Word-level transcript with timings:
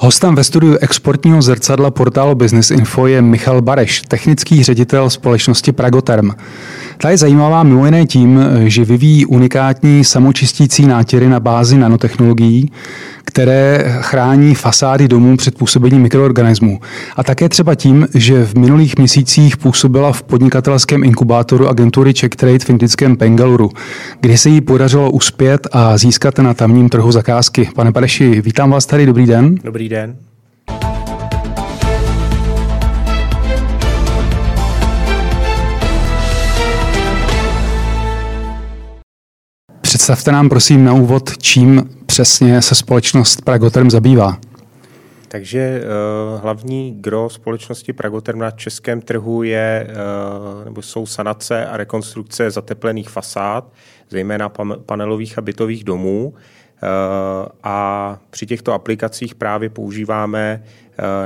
Hostem 0.00 0.34
ve 0.34 0.44
studiu 0.44 0.76
exportního 0.80 1.42
zrcadla 1.42 1.90
portálu 1.90 2.34
Business 2.34 2.70
Info 2.70 3.06
je 3.06 3.22
Michal 3.22 3.62
Bareš, 3.62 4.02
technický 4.08 4.62
ředitel 4.62 5.10
společnosti 5.10 5.72
Pragoterm. 5.72 6.30
Ta 6.98 7.10
je 7.10 7.16
zajímavá 7.16 7.62
mimo 7.62 7.84
jiné 7.84 8.06
tím, 8.06 8.40
že 8.64 8.84
vyvíjí 8.84 9.26
unikátní 9.26 10.04
samočistící 10.04 10.86
nátěry 10.86 11.28
na 11.28 11.40
bázi 11.40 11.78
nanotechnologií, 11.78 12.72
které 13.28 13.84
chrání 14.00 14.54
fasády 14.54 15.08
domů 15.08 15.36
před 15.36 15.58
působením 15.58 16.02
mikroorganismů. 16.02 16.80
A 17.16 17.24
také 17.24 17.48
třeba 17.48 17.74
tím, 17.74 18.08
že 18.14 18.44
v 18.44 18.54
minulých 18.54 18.98
měsících 18.98 19.56
působila 19.56 20.12
v 20.12 20.22
podnikatelském 20.22 21.04
inkubátoru 21.04 21.68
agentury 21.68 22.14
Czech 22.14 22.30
Trade 22.30 22.58
v 22.58 22.70
indickém 22.70 23.16
Bengaluru, 23.16 23.70
kde 24.20 24.38
se 24.38 24.48
jí 24.48 24.60
podařilo 24.60 25.10
uspět 25.10 25.66
a 25.72 25.98
získat 25.98 26.38
na 26.38 26.54
tamním 26.54 26.88
trhu 26.88 27.12
zakázky. 27.12 27.68
Pane 27.74 27.92
Pareši, 27.92 28.40
vítám 28.40 28.70
vás 28.70 28.86
tady, 28.86 29.06
dobrý 29.06 29.26
den. 29.26 29.54
Dobrý 29.64 29.88
den. 29.88 30.27
Představte 39.98 40.32
nám 40.32 40.48
prosím 40.48 40.84
na 40.84 40.92
úvod, 40.92 41.38
čím 41.38 41.90
přesně 42.06 42.62
se 42.62 42.74
společnost 42.74 43.42
Pragoterm 43.44 43.90
zabývá. 43.90 44.38
Takže 45.28 45.82
uh, 45.82 46.40
hlavní 46.40 46.96
gro 47.00 47.30
společnosti 47.30 47.92
Pragoterm 47.92 48.38
na 48.38 48.50
českém 48.50 49.00
trhu 49.00 49.42
je, 49.42 49.86
uh, 49.90 50.64
nebo 50.64 50.82
jsou 50.82 51.06
sanace 51.06 51.66
a 51.66 51.76
rekonstrukce 51.76 52.50
zateplených 52.50 53.08
fasád, 53.08 53.72
zejména 54.10 54.48
panelových 54.86 55.38
a 55.38 55.40
bytových 55.40 55.84
domů. 55.84 56.28
Uh, 56.28 56.38
a 57.62 58.18
při 58.30 58.46
těchto 58.46 58.72
aplikacích 58.72 59.34
právě 59.34 59.70
používáme 59.70 60.62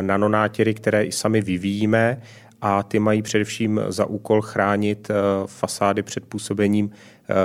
nanonátěry, 0.00 0.74
které 0.74 1.04
i 1.04 1.12
sami 1.12 1.40
vyvíjíme 1.40 2.20
a 2.62 2.82
ty 2.82 2.98
mají 2.98 3.22
především 3.22 3.80
za 3.88 4.04
úkol 4.04 4.42
chránit 4.42 5.10
fasády 5.46 6.02
před 6.02 6.24
působením 6.26 6.90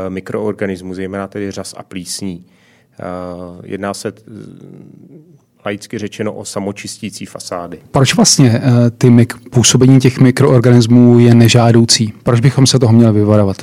mikroorganismů, 0.09 0.93
zejména 0.93 1.27
tedy 1.27 1.51
řas 1.51 1.75
a 1.77 1.83
plísní. 1.83 2.45
Eh, 2.99 3.03
jedná 3.63 3.93
se 3.93 4.07
eh, 4.07 4.31
laicky 5.65 5.97
řečeno 5.97 6.33
o 6.33 6.45
samočistící 6.45 7.25
fasády. 7.25 7.79
Proč 7.91 8.15
vlastně 8.15 8.61
eh, 8.63 8.89
ty 8.89 9.09
mik- 9.09 9.49
působení 9.49 9.99
těch 9.99 10.19
mikroorganismů 10.19 11.19
je 11.19 11.35
nežádoucí? 11.35 12.13
Proč 12.23 12.39
bychom 12.39 12.67
se 12.67 12.79
toho 12.79 12.93
měli 12.93 13.13
vyvarovat? 13.13 13.57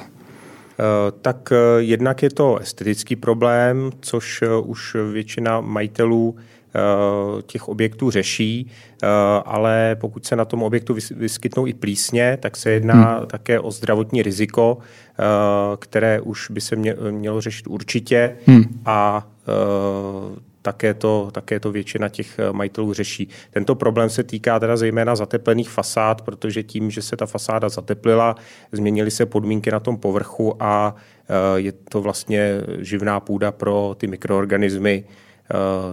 Tak 1.22 1.52
jednak 1.78 2.22
je 2.22 2.30
to 2.30 2.58
estetický 2.58 3.16
problém, 3.16 3.90
což 4.00 4.42
už 4.64 4.96
většina 5.12 5.60
majitelů 5.60 6.36
těch 7.46 7.68
objektů 7.68 8.10
řeší, 8.10 8.70
ale 9.44 9.96
pokud 10.00 10.26
se 10.26 10.36
na 10.36 10.44
tom 10.44 10.62
objektu 10.62 10.96
vyskytnou 11.16 11.66
i 11.66 11.74
plísně, 11.74 12.38
tak 12.40 12.56
se 12.56 12.70
jedná 12.70 13.18
hmm. 13.18 13.26
také 13.26 13.60
o 13.60 13.70
zdravotní 13.70 14.22
riziko, 14.22 14.78
které 15.78 16.20
už 16.20 16.50
by 16.50 16.60
se 16.60 16.76
mělo 17.10 17.40
řešit 17.40 17.66
určitě 17.66 18.36
hmm. 18.46 18.80
a 18.86 19.28
také 20.62 20.94
to, 20.94 21.28
také 21.32 21.60
to 21.60 21.72
většina 21.72 22.08
těch 22.08 22.40
majitelů 22.52 22.92
řeší. 22.92 23.28
Tento 23.50 23.74
problém 23.74 24.10
se 24.10 24.22
týká 24.22 24.60
teda 24.60 24.76
zejména 24.76 25.16
zateplených 25.16 25.70
fasád, 25.70 26.22
protože 26.22 26.62
tím, 26.62 26.90
že 26.90 27.02
se 27.02 27.16
ta 27.16 27.26
fasáda 27.26 27.68
zateplila, 27.68 28.36
změnily 28.72 29.10
se 29.10 29.26
podmínky 29.26 29.70
na 29.70 29.80
tom 29.80 29.96
povrchu 29.96 30.56
a 30.60 30.94
je 31.56 31.72
to 31.72 32.00
vlastně 32.00 32.52
živná 32.78 33.20
půda 33.20 33.52
pro 33.52 33.94
ty 33.98 34.06
mikroorganismy, 34.06 35.04
Eh, 35.04 35.33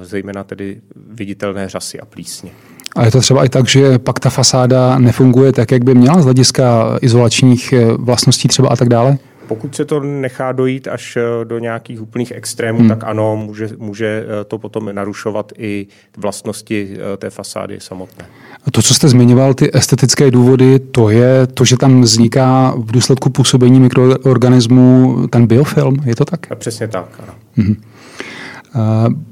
zejména 0.02 0.44
tedy 0.44 0.81
viditelné 0.95 1.69
řasy 1.69 1.99
a 1.99 2.05
plísně. 2.05 2.52
A 2.95 3.05
je 3.05 3.11
to 3.11 3.19
třeba 3.19 3.45
i 3.45 3.49
tak, 3.49 3.67
že 3.67 3.99
pak 3.99 4.19
ta 4.19 4.30
fasáda 4.30 4.99
nefunguje 4.99 5.52
tak, 5.52 5.71
jak 5.71 5.83
by 5.83 5.95
měla 5.95 6.21
z 6.21 6.23
hlediska 6.23 6.97
izolačních 7.02 7.73
eh, 7.73 7.86
vlastností 7.98 8.48
třeba 8.48 8.70
a 8.70 8.76
tak 8.76 8.89
dále? 8.89 9.17
Pokud 9.48 9.76
se 9.76 9.86
to 9.86 9.99
nechá 9.99 10.52
dojít 10.52 10.87
až 10.87 11.17
eh, 11.17 11.45
do 11.45 11.59
nějakých 11.59 12.02
úplných 12.02 12.31
extrémů, 12.31 12.80
hmm. 12.80 12.89
tak 12.89 13.03
ano, 13.03 13.37
může, 13.37 13.70
může 13.77 14.26
to 14.48 14.58
potom 14.58 14.89
narušovat 14.95 15.52
i 15.58 15.87
vlastnosti 16.17 16.97
té 17.17 17.30
fasády 17.30 17.80
samotné. 17.80 18.26
A 18.65 18.71
to, 18.71 18.81
co 18.81 18.93
jste 18.93 19.09
zmiňoval, 19.09 19.53
ty 19.53 19.70
estetické 19.73 20.31
důvody, 20.31 20.80
to 20.80 21.09
je 21.09 21.47
to, 21.47 21.65
že 21.65 21.77
tam 21.77 22.02
vzniká 22.02 22.73
v 22.77 22.92
důsledku 22.92 23.30
působení 23.30 23.80
mikroorganismů 23.80 25.17
ten 25.27 25.47
biofilm, 25.47 25.97
je 26.05 26.15
to 26.15 26.26
tak? 26.26 26.52
A 26.52 26.55
přesně 26.55 26.87
tak, 26.87 27.20
ano. 27.23 27.33
Hmm. 27.55 27.76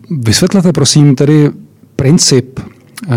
Vysvětlete 0.09 0.73
prosím 0.73 1.15
tedy 1.15 1.51
princip, 1.95 2.59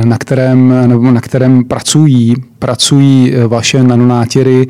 na 0.04 0.18
kterém, 0.18 0.74
nebo 0.86 1.10
na 1.10 1.20
kterém 1.20 1.64
pracují, 1.64 2.34
pracují 2.58 3.34
vaše 3.48 3.82
nanonátěry. 3.82 4.66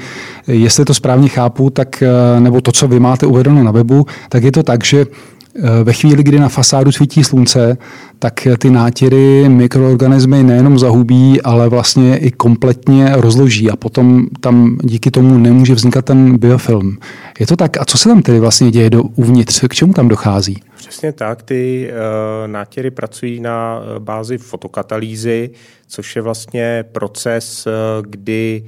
Jestli 0.46 0.84
to 0.84 0.94
správně 0.94 1.28
chápu, 1.28 1.70
tak, 1.70 2.02
nebo 2.38 2.60
to, 2.60 2.72
co 2.72 2.88
vy 2.88 3.00
máte 3.00 3.26
uvedeno 3.26 3.62
na 3.62 3.70
webu, 3.70 4.06
tak 4.28 4.42
je 4.42 4.52
to 4.52 4.62
tak, 4.62 4.84
že 4.84 5.06
Eh, 5.56 5.84
ve 5.84 5.92
chvíli, 5.92 6.22
kdy 6.22 6.38
na 6.38 6.48
fasádu 6.48 6.92
svítí 6.92 7.24
slunce, 7.24 7.76
tak 8.18 8.48
ty 8.58 8.70
nátěry 8.70 9.48
mikroorganismy 9.48 10.42
nejenom 10.42 10.78
zahubí, 10.78 11.42
ale 11.42 11.68
vlastně 11.68 12.16
i 12.16 12.30
kompletně 12.30 13.10
rozloží 13.12 13.70
a 13.70 13.76
potom 13.76 14.26
tam 14.40 14.78
díky 14.82 15.10
tomu 15.10 15.38
nemůže 15.38 15.74
vznikat 15.74 16.04
ten 16.04 16.38
biofilm. 16.38 16.96
Je 17.40 17.46
to 17.46 17.56
tak? 17.56 17.80
A 17.80 17.84
co 17.84 17.98
se 17.98 18.08
tam 18.08 18.22
tedy 18.22 18.40
vlastně 18.40 18.70
děje 18.70 18.90
do 18.90 19.02
uvnitř? 19.02 19.64
K 19.68 19.74
čemu 19.74 19.92
tam 19.92 20.08
dochází? 20.08 20.62
Přesně 20.92 21.12
tak. 21.12 21.42
Ty 21.42 21.90
uh, 21.90 22.48
nátěry 22.48 22.90
pracují 22.90 23.40
na 23.40 23.80
eh, 23.80 24.00
bázi 24.00 24.38
fotokatalýzy, 24.38 25.50
což 25.86 26.16
je 26.16 26.22
vlastně 26.22 26.84
proces, 26.92 27.66
uh, 27.66 27.72
kdy 28.00 28.64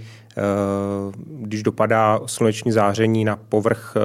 když 1.27 1.63
dopadá 1.63 2.21
sluneční 2.27 2.73
záření 2.73 3.25
na 3.25 3.37
povrch 3.37 3.97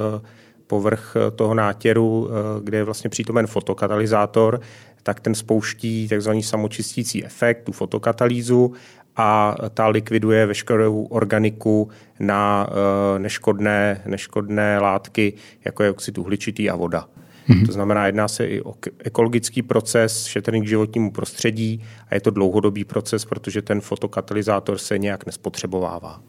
povrch 0.70 1.16
eh, 1.16 1.30
toho 1.30 1.54
nátěru, 1.54 2.28
eh, 2.30 2.60
kde 2.62 2.78
je 2.78 2.84
vlastně 2.84 3.10
přítomen 3.10 3.46
fotokatalyzátor, 3.46 4.60
tak 5.02 5.20
ten 5.20 5.34
spouští 5.34 6.08
takzvaný 6.08 6.42
samočistící 6.42 7.24
efekt, 7.24 7.64
tu 7.64 7.72
fotokatalýzu 7.72 8.72
a 9.16 9.56
ta 9.74 9.88
likviduje 9.88 10.46
veškerou 10.46 11.02
organiku 11.10 11.88
na 12.20 12.68
eh, 12.70 13.18
neškodné, 13.18 14.02
neškodné 14.06 14.78
látky, 14.78 15.32
jako 15.64 15.82
je 15.82 15.90
oxid 15.90 16.18
uhličitý 16.18 16.70
a 16.70 16.76
voda. 16.76 17.08
Mm-hmm. 17.50 17.66
To 17.66 17.72
znamená, 17.72 18.06
jedná 18.06 18.28
se 18.28 18.46
i 18.46 18.62
o 18.62 18.74
ekologický 18.98 19.62
proces 19.62 20.24
šetrný 20.24 20.62
k 20.62 20.68
životnímu 20.68 21.10
prostředí 21.10 21.82
a 22.10 22.14
je 22.14 22.20
to 22.20 22.30
dlouhodobý 22.30 22.84
proces, 22.84 23.24
protože 23.24 23.62
ten 23.62 23.80
fotokatalyzátor 23.80 24.78
se 24.78 24.98
nějak 24.98 25.26
nespotřebovává. 25.26 26.20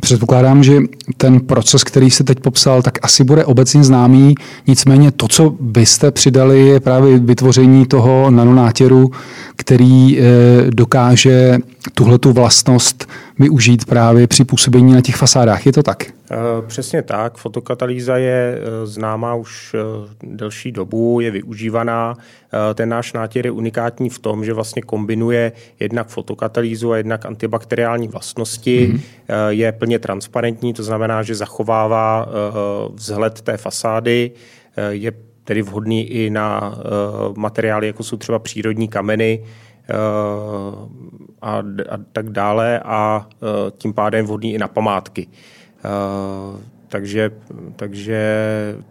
Předpokládám, 0.00 0.64
že 0.64 0.78
ten 1.16 1.40
proces, 1.40 1.84
který 1.84 2.10
jste 2.10 2.24
teď 2.24 2.40
popsal, 2.40 2.82
tak 2.82 2.98
asi 3.02 3.24
bude 3.24 3.44
obecně 3.44 3.84
známý. 3.84 4.34
Nicméně 4.66 5.10
to, 5.10 5.28
co 5.28 5.56
vy 5.60 5.86
jste 5.86 6.10
přidali, 6.10 6.66
je 6.66 6.80
právě 6.80 7.18
vytvoření 7.18 7.86
toho 7.86 8.30
nanonátěru, 8.30 9.10
který 9.56 10.18
eh, 10.18 10.22
dokáže 10.70 11.58
tuhle 11.94 12.18
tu 12.18 12.32
vlastnost 12.32 13.08
využít 13.38 13.84
právě 13.84 14.26
při 14.26 14.44
působení 14.44 14.92
na 14.92 15.00
těch 15.00 15.16
fasádách. 15.16 15.66
Je 15.66 15.72
to 15.72 15.82
tak? 15.82 16.04
Eh, 16.30 16.36
přesně 16.66 17.02
tak. 17.02 17.36
Fotokatalýza 17.36 18.16
je 18.16 18.58
eh, 18.58 18.86
známá 18.86 19.34
už 19.34 19.76
delší 20.22 20.72
dobu, 20.72 21.20
je 21.20 21.30
využívaná. 21.30 22.16
Ten 22.74 22.88
náš 22.88 23.12
nátěr 23.12 23.46
je 23.46 23.50
unikátní 23.50 24.10
v 24.10 24.18
tom, 24.18 24.44
že 24.44 24.52
vlastně 24.52 24.82
kombinuje 24.82 25.52
jednak 25.80 26.08
fotokatalýzu 26.08 26.92
a 26.92 26.96
jednak 26.96 27.26
antibakteriální 27.26 28.08
vlastnosti. 28.08 28.92
Mm-hmm. 28.92 29.48
Je 29.48 29.72
plně 29.72 29.98
transparentní, 29.98 30.74
to 30.74 30.82
znamená, 30.82 31.22
že 31.22 31.34
zachovává 31.34 32.28
vzhled 32.94 33.40
té 33.40 33.56
fasády, 33.56 34.30
je 34.90 35.12
tedy 35.44 35.62
vhodný 35.62 36.04
i 36.06 36.30
na 36.30 36.78
materiály, 37.36 37.86
jako 37.86 38.02
jsou 38.02 38.16
třeba 38.16 38.38
přírodní 38.38 38.88
kameny, 38.88 39.42
a, 41.42 41.58
a 41.88 41.96
tak 42.12 42.30
dále 42.30 42.80
a 42.84 43.28
e, 43.30 43.70
tím 43.70 43.92
pádem 43.92 44.26
vhodný 44.26 44.54
i 44.54 44.58
na 44.58 44.68
památky. 44.68 45.26
E, 45.26 45.88
takže, 46.88 47.30
takže 47.76 48.20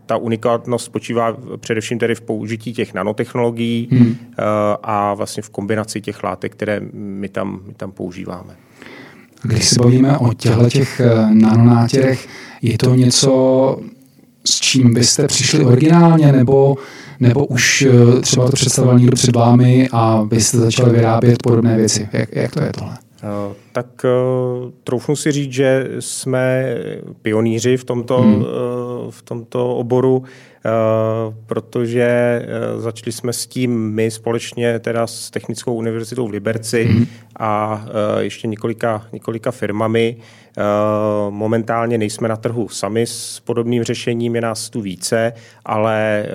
ta 0.06 0.18
unikátnost 0.18 0.86
spočívá 0.86 1.38
především 1.58 2.00
tedy 2.00 2.16
v 2.16 2.22
použití 2.22 2.74
těch 2.74 2.94
nanotechnologií 2.94 3.88
hmm. 3.92 4.16
A 4.84 5.14
vlastně 5.14 5.44
v 5.44 5.50
kombinaci 5.50 6.02
těch 6.02 6.24
látek, 6.24 6.52
které 6.52 6.82
my 6.94 7.30
tam, 7.30 7.60
my 7.66 7.74
tam 7.74 7.92
používáme. 7.92 8.56
Když 9.44 9.70
se 9.70 9.80
bavíme 9.80 10.18
o 10.18 10.34
těchto 10.34 10.70
těch 10.70 11.02
nanonátěrech, 11.34 12.28
je 12.62 12.78
to 12.78 12.96
něco, 12.96 13.80
s 14.48 14.60
čím 14.60 14.94
byste 14.94 15.28
přišli 15.28 15.66
originálně, 15.66 16.32
nebo 16.32 16.78
nebo 17.20 17.46
už 17.46 17.88
eh, 17.90 18.22
třeba 18.22 18.46
to 18.46 18.52
představoval 18.52 19.00
někdo 19.00 19.16
před 19.16 19.36
vámi 19.36 19.90
a 19.92 20.24
vy 20.24 20.42
jste 20.42 20.58
začali 20.58 20.92
vyrábět 20.92 21.44
podobné 21.44 21.78
věci? 21.78 22.10
Jak, 22.14 22.36
jak 22.36 22.52
to 22.52 22.64
je 22.64 22.72
tohle? 22.74 22.98
Eh, 23.26 23.56
tak 23.72 24.06
uh, 24.06 24.72
troufnu 24.84 25.16
si 25.16 25.32
říct, 25.32 25.54
že 25.54 25.88
jsme 26.00 26.76
pionýři 27.22 27.78
v 27.78 27.84
tomto, 27.84 28.22
hmm. 28.22 28.36
uh, 28.36 28.46
v 29.10 29.22
tomto 29.22 29.76
oboru, 29.76 30.18
uh, 30.18 30.26
protože 31.46 32.42
začali 32.78 33.12
jsme 33.12 33.34
s 33.34 33.48
tím 33.48 33.92
my 33.92 34.12
společně 34.12 34.80
teda 34.80 35.08
s 35.08 35.30
Technickou 35.32 35.76
univerzitou 35.76 36.28
v 36.28 36.32
Liberci 36.32 36.84
hmm. 36.84 37.06
a 37.40 37.86
ještě 38.20 38.48
několika, 38.48 39.08
několika 39.14 39.52
firmami. 39.52 40.18
Momentálně 41.30 41.98
nejsme 41.98 42.28
na 42.28 42.36
trhu 42.36 42.70
sami 42.70 43.08
s 43.08 43.40
podobným 43.40 43.84
řešením, 43.84 44.36
je 44.36 44.42
nás 44.42 44.70
tu 44.70 44.82
více, 44.82 45.34
ale 45.66 46.26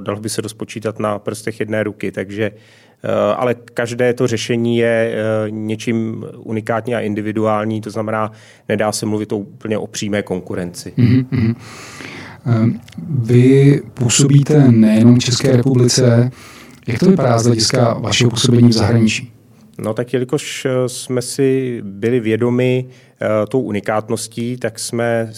dalo 0.00 0.20
by 0.20 0.28
se 0.28 0.42
dospočítat 0.42 0.98
na 0.98 1.18
prstech 1.18 1.60
jedné 1.60 1.82
ruky, 1.82 2.12
takže 2.12 2.52
Eh, 2.52 2.89
ale 3.36 3.54
každé 3.54 4.14
to 4.14 4.26
řešení 4.26 4.78
je 4.78 5.14
eh, 5.14 5.50
něčím 5.50 6.24
unikátní 6.38 6.94
a 6.94 7.00
individuální, 7.00 7.80
to 7.80 7.90
znamená, 7.90 8.32
nedá 8.68 8.92
se 8.92 9.06
mluvit 9.06 9.32
o 9.32 9.36
úplně 9.36 9.78
o 9.78 9.86
přímé 9.86 10.22
konkurenci. 10.22 10.92
Mm-hmm. 10.98 11.54
Vy 13.08 13.80
působíte 13.94 14.70
nejenom 14.70 15.14
v 15.14 15.18
České 15.18 15.56
republice, 15.56 16.30
jak 16.86 16.98
to 16.98 17.10
vypadá 17.10 17.38
z 17.38 17.46
hlediska 17.46 17.94
vašeho 17.94 18.30
působení 18.30 18.68
v 18.68 18.72
zahraničí? 18.72 19.32
No 19.78 19.94
tak 19.94 20.12
jelikož 20.12 20.66
jsme 20.86 21.22
si 21.22 21.80
byli 21.84 22.20
vědomi 22.20 22.84
uh, 22.84 23.28
tou 23.48 23.60
unikátností, 23.60 24.56
tak 24.56 24.78
jsme 24.78 25.28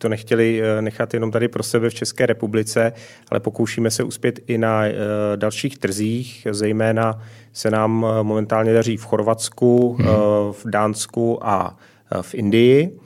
to 0.00 0.08
nechtěli 0.08 0.62
eh, 0.62 0.82
nechat 0.82 1.14
jenom 1.14 1.30
tady 1.30 1.48
pro 1.48 1.62
sebe 1.62 1.90
v 1.90 1.94
České 1.94 2.26
republice, 2.26 2.92
ale 3.30 3.40
pokoušíme 3.40 3.90
se 3.90 4.02
uspět 4.02 4.40
i 4.46 4.58
na 4.58 4.84
eh, 4.84 4.94
dalších 5.36 5.78
trzích, 5.78 6.46
zejména 6.50 7.22
se 7.52 7.70
nám 7.70 8.06
eh, 8.08 8.22
momentálně 8.22 8.74
daří 8.74 8.96
v 8.96 9.04
Chorvatsku, 9.04 9.94
hmm. 9.94 10.08
v 10.52 10.62
Dánsku 10.66 11.46
a 11.46 11.76
v 12.20 12.34
Indii. 12.34 12.98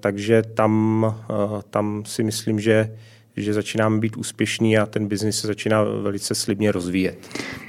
Takže 0.00 0.42
tam, 0.42 1.14
tam 1.70 2.04
si 2.06 2.22
myslím, 2.22 2.60
že 2.60 2.90
že 3.36 3.54
začínáme 3.54 3.98
být 3.98 4.16
úspěšní 4.16 4.78
a 4.78 4.86
ten 4.86 5.06
biznis 5.06 5.40
se 5.40 5.46
začíná 5.46 5.82
velice 5.82 6.34
slibně 6.34 6.72
rozvíjet. 6.72 7.18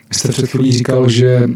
Vy 0.09 0.15
jste 0.15 0.29
před 0.29 0.47
chvílí 0.47 0.71
říkal, 0.71 1.09
že 1.09 1.49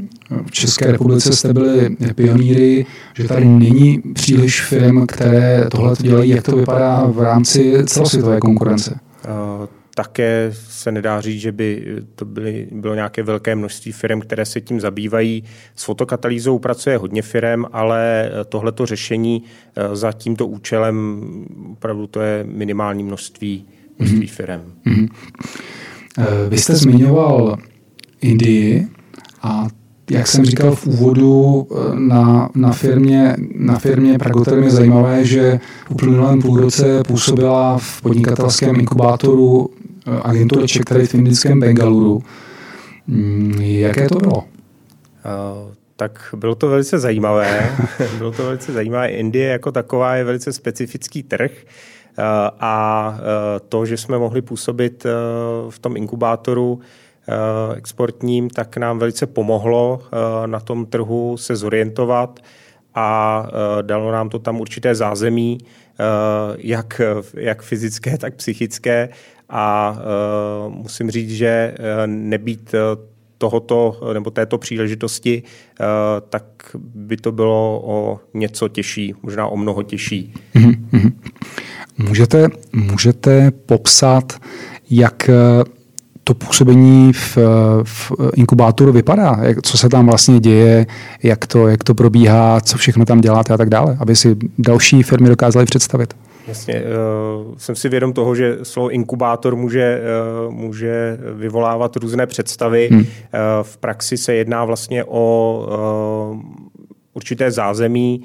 v 0.46 0.52
České 0.52 0.92
republice 0.92 1.34
jste 1.36 1.54
byli 1.54 1.96
pionýry, 2.16 2.86
že 3.16 3.28
tady 3.28 3.46
není 3.46 4.02
příliš 4.14 4.62
firm, 4.62 5.08
které 5.08 5.66
tohle 5.72 5.96
dělají. 6.00 6.30
Jak 6.30 6.44
to 6.44 6.56
vypadá 6.56 7.06
v 7.06 7.22
rámci 7.22 7.84
celosvětové 7.86 8.40
konkurence? 8.40 9.00
Uh, 9.26 9.66
také 9.96 10.54
se 10.54 10.92
nedá 10.92 11.22
říct, 11.22 11.42
že 11.42 11.52
by 11.52 11.86
to 12.16 12.26
byly, 12.26 12.68
bylo 12.72 12.96
nějaké 12.96 13.24
velké 13.24 13.56
množství 13.56 13.92
firm, 13.92 14.22
které 14.22 14.46
se 14.46 14.62
tím 14.62 14.80
zabývají. 14.80 15.44
S 15.76 15.84
fotokatalýzou 15.84 16.60
pracuje 16.60 16.98
hodně 16.98 17.22
firm, 17.22 17.66
ale 17.72 18.32
tohleto 18.50 18.86
řešení 18.86 19.44
uh, 19.44 19.96
za 19.96 20.12
tímto 20.12 20.48
účelem 20.48 21.26
opravdu 21.72 22.08
to 22.08 22.22
je 22.22 22.44
minimální 22.48 23.04
množství, 23.04 23.66
množství 24.00 24.28
mm-hmm. 24.28 24.32
firm. 24.32 24.62
Mm-hmm. 24.88 25.08
Vy 26.50 26.58
jste 26.58 26.76
zmiňoval 26.76 27.58
Indii 28.24 28.88
a 29.42 29.68
jak 30.12 30.28
jsem 30.28 30.46
říkal 30.46 30.76
v 30.76 30.88
úvodu, 30.88 31.68
eh, 31.72 32.00
na, 32.00 32.50
na 32.56 32.72
firmě, 32.72 33.36
na 33.56 33.80
firmě 33.80 34.18
Pragoterm 34.18 34.64
je 34.64 34.70
zajímavé, 34.70 35.26
že 35.26 35.60
v 35.86 35.92
uplynulém 35.92 36.42
půlroce 36.42 37.04
působila 37.08 37.78
v 37.78 38.02
podnikatelském 38.02 38.76
inkubátoru 38.76 39.70
eh, 40.08 40.20
agentura 40.24 40.68
Czech 40.68 40.86
Trade 40.86 41.06
v 41.06 41.14
indickém 41.14 41.60
Bengaluru. 41.60 42.24
Mm, 43.08 43.56
jaké 43.62 44.10
to 44.10 44.16
bylo? 44.16 44.38
Uh, 44.38 44.44
tak 45.96 46.36
bylo 46.38 46.56
to 46.56 46.68
velice 46.68 47.00
zajímavé. 47.00 47.76
bylo 48.18 48.32
to 48.32 48.44
velice 48.44 48.74
zajímavé. 48.74 49.08
Indie 49.08 49.48
jako 49.48 49.72
taková 49.72 50.16
je 50.16 50.24
velice 50.24 50.54
specifický 50.54 51.24
trh 51.24 51.52
a 52.60 53.18
to, 53.70 53.86
že 53.86 53.98
jsme 53.98 54.18
mohli 54.18 54.42
působit 54.42 55.06
v 55.70 55.80
tom 55.80 55.98
inkubátoru, 55.98 56.80
exportním, 57.76 58.50
tak 58.50 58.78
nám 58.78 59.00
velice 59.00 59.28
pomohlo 59.28 60.00
eh, 60.04 60.48
na 60.48 60.60
tom 60.60 60.86
trhu 60.86 61.38
se 61.38 61.56
zorientovat 61.56 62.40
a 62.96 63.48
eh, 63.48 63.84
dalo 63.84 64.12
nám 64.12 64.30
to 64.30 64.40
tam 64.40 64.62
určité 64.62 64.96
zázemí, 64.96 65.58
jak, 66.58 67.02
jak 67.38 67.62
fyzické, 67.62 68.18
tak 68.24 68.36
psychické 68.36 69.10
a 69.50 69.98
musím 70.68 71.12
říct, 71.12 71.32
že 71.32 71.76
nebýt 72.06 72.76
tohoto 73.38 74.00
nebo 74.14 74.32
této 74.32 74.58
příležitosti, 74.58 75.44
tak 76.30 76.44
by 76.84 77.18
to 77.18 77.32
bylo 77.32 77.82
o 77.86 78.20
něco 78.34 78.68
těžší, 78.68 79.16
možná 79.24 79.48
o 79.48 79.58
mnoho 79.58 79.84
těžší. 79.84 80.34
Mm-hmm. 80.56 81.12
Můžete, 81.98 82.48
můžete 82.74 83.52
popsat, 83.52 84.34
jak 84.90 85.30
to 86.24 86.34
působení 86.34 87.14
v, 87.14 87.38
v 87.84 88.12
inkubátoru 88.36 88.92
vypadá? 88.92 89.38
Jak, 89.42 89.62
co 89.62 89.78
se 89.78 89.90
tam 89.90 90.06
vlastně 90.06 90.40
děje, 90.40 90.86
jak 91.24 91.48
to, 91.48 91.68
jak 91.68 91.84
to 91.84 91.94
probíhá, 91.94 92.62
co 92.62 92.78
všechno 92.78 93.06
tam 93.06 93.22
děláte 93.22 93.54
a 93.54 93.58
tak 93.58 93.70
dále, 93.70 93.98
aby 94.00 94.16
si 94.16 94.36
další 94.58 95.04
firmy 95.04 95.30
dokázaly 95.30 95.66
představit? 95.66 96.14
Jasně, 96.48 96.84
uh, 97.46 97.54
jsem 97.58 97.76
si 97.76 97.90
vědom 97.90 98.14
toho, 98.14 98.36
že 98.36 98.58
slovo 98.64 98.90
inkubátor 98.90 99.56
může, 99.56 100.02
uh, 100.48 100.54
může 100.54 101.18
vyvolávat 101.34 101.96
různé 101.96 102.28
představy. 102.28 102.90
Hmm. 102.92 103.00
Uh, 103.00 103.06
v 103.62 103.78
praxi 103.78 104.18
se 104.18 104.34
jedná 104.34 104.66
vlastně 104.66 105.04
o 105.04 106.32
uh, 106.32 106.40
určité 107.14 107.52
zázemí, 107.52 108.22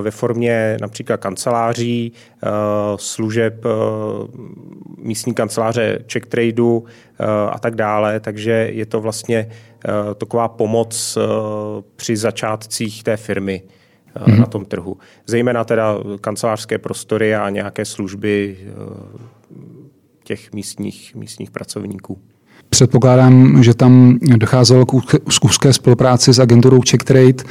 ve 0.00 0.10
formě 0.10 0.76
například 0.80 1.16
kanceláří, 1.16 2.12
eh, 2.12 2.48
služeb 2.96 3.64
eh, 3.66 3.68
místní 4.96 5.34
kanceláře 5.34 5.98
Czech 6.06 6.26
Tradeu 6.26 6.84
a 7.50 7.58
tak 7.58 7.74
dále. 7.74 8.20
Takže 8.20 8.70
je 8.72 8.86
to 8.86 9.00
vlastně 9.00 9.48
taková 10.14 10.48
pomoc 10.48 11.18
při 11.96 12.16
začátcích 12.16 13.02
té 13.02 13.16
firmy 13.16 13.62
mm-hmm. 14.16 14.40
na 14.40 14.46
tom 14.46 14.64
trhu. 14.64 14.96
Zejména 15.26 15.64
teda 15.64 15.94
kancelářské 16.20 16.78
prostory 16.78 17.34
a 17.34 17.50
nějaké 17.50 17.84
služby 17.84 18.56
těch 20.24 20.52
místních, 20.52 21.14
místních 21.14 21.50
pracovníků. 21.50 22.18
Předpokládám, 22.70 23.62
že 23.62 23.74
tam 23.74 24.18
docházelo 24.22 24.86
k 24.86 25.44
úzké 25.44 25.72
spolupráci 25.72 26.32
s 26.32 26.38
agenturou 26.38 26.82
Czech 26.82 27.00
Trade 27.00 27.44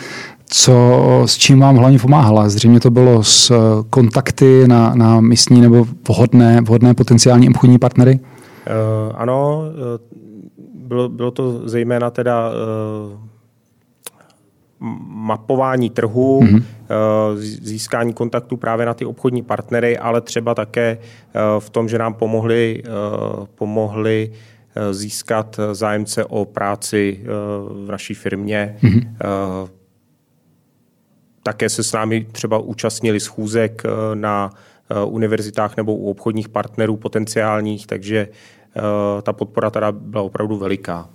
co, 0.50 1.24
s 1.26 1.38
čím 1.38 1.60
vám 1.60 1.76
hlavně 1.76 2.00
pomáhala? 2.00 2.50
Zřejmě 2.50 2.80
to 2.80 2.90
bylo 2.92 3.24
s 3.24 3.52
eh, 3.52 3.56
kontakty 3.90 4.68
na, 4.68 4.96
na 4.96 5.22
místní 5.22 5.62
nebo 5.62 5.86
vhodné, 6.08 6.62
vhodné 6.62 6.94
potenciální 6.94 7.50
obchodní 7.50 7.80
partnery? 7.80 8.20
Uh, 8.20 9.16
ano, 9.16 9.60
uh, 9.60 10.18
bylo, 10.88 11.10
bylo 11.10 11.32
to 11.32 11.70
zejména 11.70 12.10
teda 12.10 12.50
uh, 12.50 12.56
mapování 15.08 15.90
trhu, 15.90 16.42
mm-hmm. 16.42 16.64
získání 17.62 18.14
kontaktu 18.14 18.58
právě 18.58 18.86
na 18.86 18.94
ty 18.94 19.06
obchodní 19.06 19.42
partnery, 19.44 19.98
ale 19.98 20.22
třeba 20.22 20.56
také 20.56 20.98
v 21.60 21.70
tom, 21.70 21.90
že 21.90 21.98
nám 21.98 22.14
pomohli, 22.14 22.84
pomohli 23.56 24.32
získat 24.92 25.60
zájemce 25.72 26.26
o 26.26 26.46
práci 26.46 27.20
v 27.86 27.92
naší 27.92 28.14
firmě. 28.14 28.76
Mm-hmm 28.84 29.68
také 31.48 31.70
se 31.70 31.84
s 31.84 31.92
námi 31.92 32.28
třeba 32.32 32.58
účastnili 32.58 33.20
schůzek 33.20 33.82
eh, 33.86 34.16
na 34.16 34.50
eh, 34.90 35.06
univerzitách 35.06 35.78
nebo 35.78 35.96
u 35.96 36.10
obchodních 36.10 36.50
partnerů 36.50 36.98
potenciálních, 36.98 37.88
takže 37.88 38.28
ta 39.24 39.34
podpora 39.34 39.70
teda 39.70 39.92
byla 39.92 40.24
opravdu 40.24 40.58
veliká. 40.58 41.10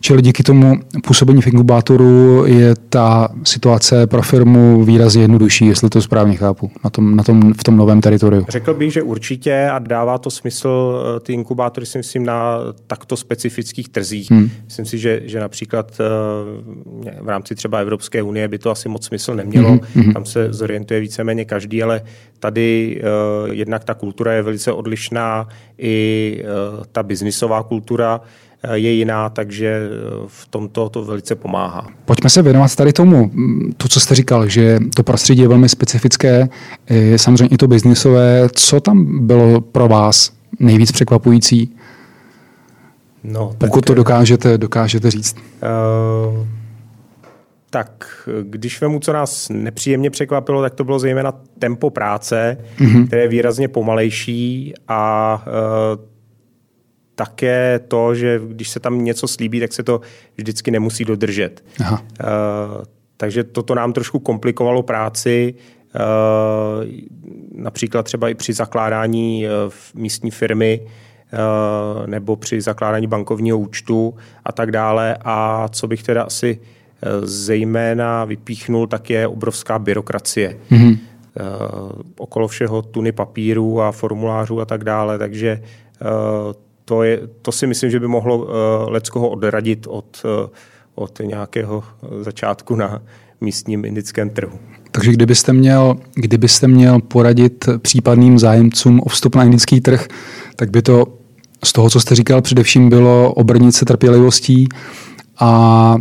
Čili 0.00 0.22
díky 0.22 0.42
tomu 0.42 0.74
působení 1.06 1.42
v 1.42 1.46
inkubátoru 1.46 2.44
je 2.46 2.74
ta 2.88 3.28
situace 3.44 4.06
pro 4.06 4.22
firmu 4.22 4.84
výrazně 4.84 5.22
jednodušší, 5.22 5.66
jestli 5.66 5.90
to 5.90 6.02
správně 6.02 6.36
chápu, 6.36 6.70
na 6.84 6.90
tom, 6.90 7.16
na 7.16 7.22
tom, 7.22 7.52
v 7.52 7.64
tom 7.64 7.76
novém 7.76 8.00
teritoriu. 8.00 8.46
Řekl 8.48 8.74
bych, 8.74 8.92
že 8.92 9.02
určitě 9.02 9.68
a 9.72 9.78
dává 9.78 10.18
to 10.18 10.30
smysl 10.30 11.02
eh, 11.16 11.20
ty 11.20 11.32
inkubátory 11.32 11.86
si 11.86 11.98
myslím 11.98 12.26
na 12.26 12.58
takto 12.86 13.16
specifických 13.16 13.88
trzích. 13.88 14.30
Hmm. 14.30 14.50
Myslím 14.64 14.86
si, 14.86 14.98
že, 14.98 15.20
že 15.24 15.40
například 15.40 16.00
eh, 16.00 16.04
v 17.22 17.28
rámci 17.28 17.54
třeba 17.54 17.78
Evropské 17.78 18.22
unie 18.22 18.48
by 18.48 18.58
to 18.58 18.70
asi 18.70 18.88
moc 18.88 19.06
smysl 19.06 19.34
nemělo. 19.34 19.68
Hmm. 19.68 19.80
hmm. 19.94 20.12
Tam 20.12 20.24
se 20.24 20.52
zorientuje 20.52 21.00
víceméně 21.00 21.44
každý, 21.44 21.82
ale 21.82 22.02
tady 22.38 23.00
jednak 23.52 23.84
ta 23.84 23.94
kultura 23.94 24.32
je 24.32 24.42
velice 24.42 24.72
odlišná, 24.72 25.48
i 25.78 26.42
ta 26.92 27.02
biznisová 27.04 27.62
kultura 27.62 28.20
eh, 28.62 28.78
je 28.78 28.90
jiná, 28.90 29.28
takže 29.30 29.66
eh, 29.66 29.88
v 30.26 30.46
tomto 30.46 30.88
to 30.88 31.04
velice 31.04 31.34
pomáhá. 31.34 31.86
Pojďme 32.04 32.30
se 32.30 32.42
věnovat 32.42 32.76
tady 32.76 32.92
tomu, 32.92 33.30
mm, 33.32 33.72
to, 33.76 33.88
co 33.88 34.00
jste 34.00 34.14
říkal, 34.14 34.48
že 34.48 34.78
to 34.96 35.02
prostředí 35.02 35.42
je 35.42 35.48
velmi 35.48 35.68
specifické, 35.68 36.48
je 36.90 37.18
samozřejmě 37.18 37.54
i 37.54 37.56
to 37.56 37.68
biznisové. 37.68 38.48
Co 38.52 38.80
tam 38.80 39.26
bylo 39.26 39.60
pro 39.60 39.88
vás 39.88 40.32
nejvíc 40.60 40.92
překvapující? 40.92 41.76
No, 43.24 43.54
Pokud 43.58 43.80
tak, 43.80 43.86
to 43.86 43.94
dokážete, 43.94 44.58
dokážete 44.58 45.10
říct. 45.10 45.36
Uh, 45.36 46.46
tak 47.70 48.04
když 48.42 48.80
vemu, 48.80 49.00
co 49.00 49.12
nás 49.12 49.48
nepříjemně 49.48 50.10
překvapilo, 50.10 50.62
tak 50.62 50.74
to 50.74 50.84
bylo 50.84 50.98
zejména 50.98 51.32
tempo 51.58 51.90
práce, 51.90 52.58
mm-hmm. 52.78 53.06
které 53.06 53.22
je 53.22 53.28
výrazně 53.28 53.68
pomalejší 53.68 54.74
a 54.88 55.42
uh, 55.46 56.13
také 57.14 57.80
to, 57.88 58.14
že 58.14 58.40
když 58.46 58.68
se 58.68 58.80
tam 58.80 59.04
něco 59.04 59.28
slíbí, 59.28 59.60
tak 59.60 59.72
se 59.72 59.82
to 59.82 60.00
vždycky 60.36 60.70
nemusí 60.70 61.04
dodržet. 61.04 61.64
Aha. 61.80 62.02
Uh, 62.02 62.84
takže 63.16 63.44
toto 63.44 63.74
nám 63.74 63.92
trošku 63.92 64.18
komplikovalo 64.18 64.82
práci, 64.82 65.54
uh, 65.94 66.84
například 67.62 68.02
třeba 68.02 68.28
i 68.28 68.34
při 68.34 68.52
zakládání 68.52 69.46
uh, 69.46 69.52
místní 69.94 70.30
firmy 70.30 70.80
nebo 72.06 72.36
při 72.36 72.60
zakládání 72.60 73.06
bankovního 73.06 73.58
účtu 73.58 74.14
a 74.44 74.52
tak 74.52 74.70
dále. 74.70 75.16
A 75.24 75.68
co 75.68 75.86
bych 75.86 76.02
teda 76.02 76.22
asi 76.22 76.60
zejména 77.22 78.24
vypíchnul, 78.24 78.86
tak 78.86 79.10
je 79.10 79.28
obrovská 79.28 79.78
byrokracie. 79.78 80.56
Mm-hmm. 80.70 80.98
Okolo 82.16 82.48
všeho 82.48 82.82
tuny 82.82 83.12
papíru 83.12 83.82
a 83.82 83.92
formulářů 83.92 84.60
a 84.60 84.64
tak 84.64 84.84
dále, 84.84 85.18
takže 85.18 85.62
to, 86.84 87.02
je, 87.02 87.20
to 87.42 87.52
si 87.52 87.66
myslím, 87.66 87.90
že 87.90 88.00
by 88.00 88.08
mohlo 88.08 88.38
uh, 88.38 88.50
leckoho 88.88 89.28
odradit 89.28 89.86
od, 89.90 90.22
uh, 90.24 90.50
od 90.94 91.20
nějakého 91.24 91.84
začátku 92.20 92.76
na 92.76 93.02
místním 93.40 93.84
indickém 93.84 94.30
trhu. 94.30 94.58
Takže 94.90 95.12
kdybyste 95.12 95.52
měl, 95.52 95.96
kdybyste 96.14 96.68
měl 96.68 97.00
poradit 97.00 97.68
případným 97.78 98.38
zájemcům 98.38 99.00
o 99.00 99.08
vstup 99.08 99.34
na 99.34 99.44
indický 99.44 99.80
trh, 99.80 100.06
tak 100.56 100.70
by 100.70 100.82
to 100.82 101.06
z 101.64 101.72
toho, 101.72 101.90
co 101.90 102.00
jste 102.00 102.14
říkal, 102.14 102.42
především 102.42 102.88
bylo 102.88 103.32
obrnit 103.32 103.72
se 103.72 103.84
trpělivostí 103.84 104.68
a 105.38 105.96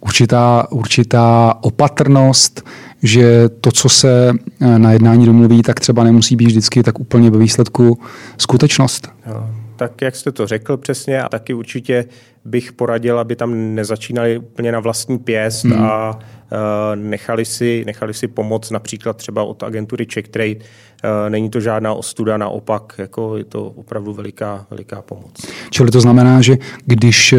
určitá, 0.00 0.66
určitá 0.70 1.54
opatrnost, 1.60 2.64
že 3.02 3.48
to, 3.60 3.72
co 3.72 3.88
se 3.88 4.32
eh, 4.60 4.78
na 4.78 4.92
jednání 4.92 5.26
domluví, 5.26 5.62
tak 5.62 5.80
třeba 5.80 6.04
nemusí 6.04 6.36
být 6.36 6.46
vždycky 6.46 6.82
tak 6.82 7.00
úplně 7.00 7.30
ve 7.30 7.38
výsledku 7.38 7.98
skutečnost. 8.38 9.08
Jo 9.26 9.57
tak 9.78 10.02
jak 10.02 10.16
jste 10.16 10.32
to 10.32 10.46
řekl 10.46 10.76
přesně 10.76 11.22
a 11.22 11.28
taky 11.28 11.54
určitě 11.54 12.04
bych 12.44 12.72
poradil, 12.72 13.18
aby 13.18 13.36
tam 13.36 13.74
nezačínali 13.74 14.38
úplně 14.38 14.72
na 14.72 14.80
vlastní 14.80 15.18
pěst 15.18 15.64
hmm. 15.64 15.82
a 15.82 16.10
uh, 16.16 16.58
nechali, 16.94 17.44
si, 17.44 17.82
nechali 17.86 18.14
si 18.14 18.28
pomoc 18.28 18.70
například 18.70 19.16
třeba 19.16 19.42
od 19.42 19.62
agentury 19.62 20.06
Check 20.14 20.28
Trade. 20.28 20.54
Uh, 20.54 20.60
není 21.28 21.50
to 21.50 21.60
žádná 21.60 21.92
ostuda, 21.92 22.36
naopak 22.36 22.92
jako 22.98 23.36
je 23.36 23.44
to 23.44 23.64
opravdu 23.64 24.12
veliká, 24.12 24.66
veliká 24.70 25.02
pomoc. 25.02 25.46
Čili 25.70 25.90
to 25.90 26.00
znamená, 26.00 26.42
že 26.42 26.56
když 26.86 27.32
e, 27.32 27.38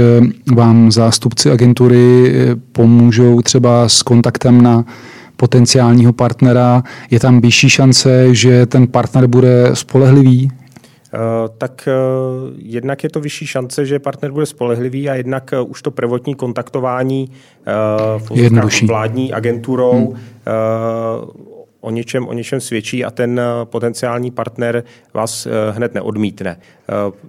vám 0.55 0.91
zástupci 0.91 1.51
agentury 1.51 2.33
pomůžou 2.71 3.41
třeba 3.41 3.89
s 3.89 4.01
kontaktem 4.01 4.61
na 4.61 4.85
potenciálního 5.35 6.13
partnera, 6.13 6.83
je 7.11 7.19
tam 7.19 7.41
vyšší 7.41 7.69
šance, 7.69 8.35
že 8.35 8.65
ten 8.65 8.87
partner 8.87 9.27
bude 9.27 9.69
spolehlivý? 9.73 10.51
Eh, 11.13 11.49
tak 11.57 11.87
eh, 11.87 11.93
jednak 12.57 13.03
je 13.03 13.09
to 13.09 13.19
vyšší 13.19 13.47
šance, 13.47 13.85
že 13.85 13.99
partner 13.99 14.31
bude 14.31 14.45
spolehlivý 14.45 15.09
a 15.09 15.15
jednak 15.15 15.53
eh, 15.53 15.61
už 15.61 15.81
to 15.81 15.91
prvotní 15.91 16.35
kontaktování 16.35 17.31
Jednodušší. 18.33 18.85
vládní 18.85 19.33
agenturou 19.33 19.93
hmm. 19.93 20.17
o 21.81 21.91
něčem, 21.91 22.27
o 22.27 22.33
něčem 22.33 22.61
svědčí 22.61 23.05
a 23.05 23.11
ten 23.11 23.41
potenciální 23.63 24.31
partner 24.31 24.83
vás 25.13 25.47
hned 25.71 25.93
neodmítne. 25.93 26.57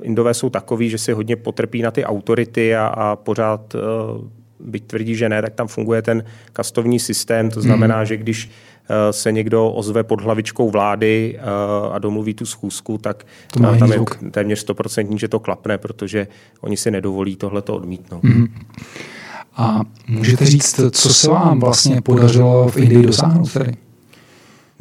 Indové 0.03 0.35
jsou 0.35 0.51
takový, 0.51 0.91
že 0.91 0.99
si 0.99 1.13
hodně 1.13 1.37
potrpí 1.37 1.83
na 1.83 1.91
ty 1.91 2.05
autority 2.05 2.77
a, 2.77 2.87
a 2.87 3.17
pořád 3.17 3.77
byť 4.65 4.85
tvrdí, 4.87 5.15
že 5.15 5.29
ne, 5.29 5.43
tak 5.43 5.55
tam 5.55 5.69
funguje 5.69 6.03
ten 6.03 6.25
kastovní 6.53 6.99
systém. 7.01 7.51
To 7.51 7.61
znamená, 7.61 7.97
hmm. 7.97 8.07
že 8.07 8.17
když 8.17 8.51
Eh, 8.91 9.13
se 9.13 9.33
někdo 9.33 9.71
ozve 9.71 10.05
pod 10.05 10.21
hlavičkou 10.21 10.71
vlády 10.71 11.39
eh, 11.39 11.43
a 11.93 11.99
domluví 11.99 12.35
tu 12.35 12.47
schůzku, 12.47 12.99
tak 12.99 13.27
to 13.53 13.61
tam 13.61 13.79
zvuk. 13.79 14.19
je 14.23 14.31
téměř 14.31 14.59
stoprocentní, 14.59 15.19
že 15.19 15.29
to 15.29 15.41
klapne, 15.41 15.79
protože 15.79 16.27
oni 16.61 16.77
si 16.77 16.91
nedovolí 16.91 17.37
tohle 17.37 17.63
to 17.63 17.75
odmítnout. 17.75 18.23
Mm-hmm. 18.23 18.49
A 19.57 19.81
můžete 20.09 20.45
říct, 20.45 20.81
co 20.91 21.15
se 21.15 21.31
vám 21.31 21.61
vlastně 21.61 22.03
podařilo 22.03 22.69
v 22.69 22.77
Indii 22.77 23.07
dosáhnout 23.07 23.53
tedy? 23.53 23.73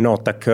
No, 0.01 0.18
tak 0.18 0.48
eh, 0.48 0.51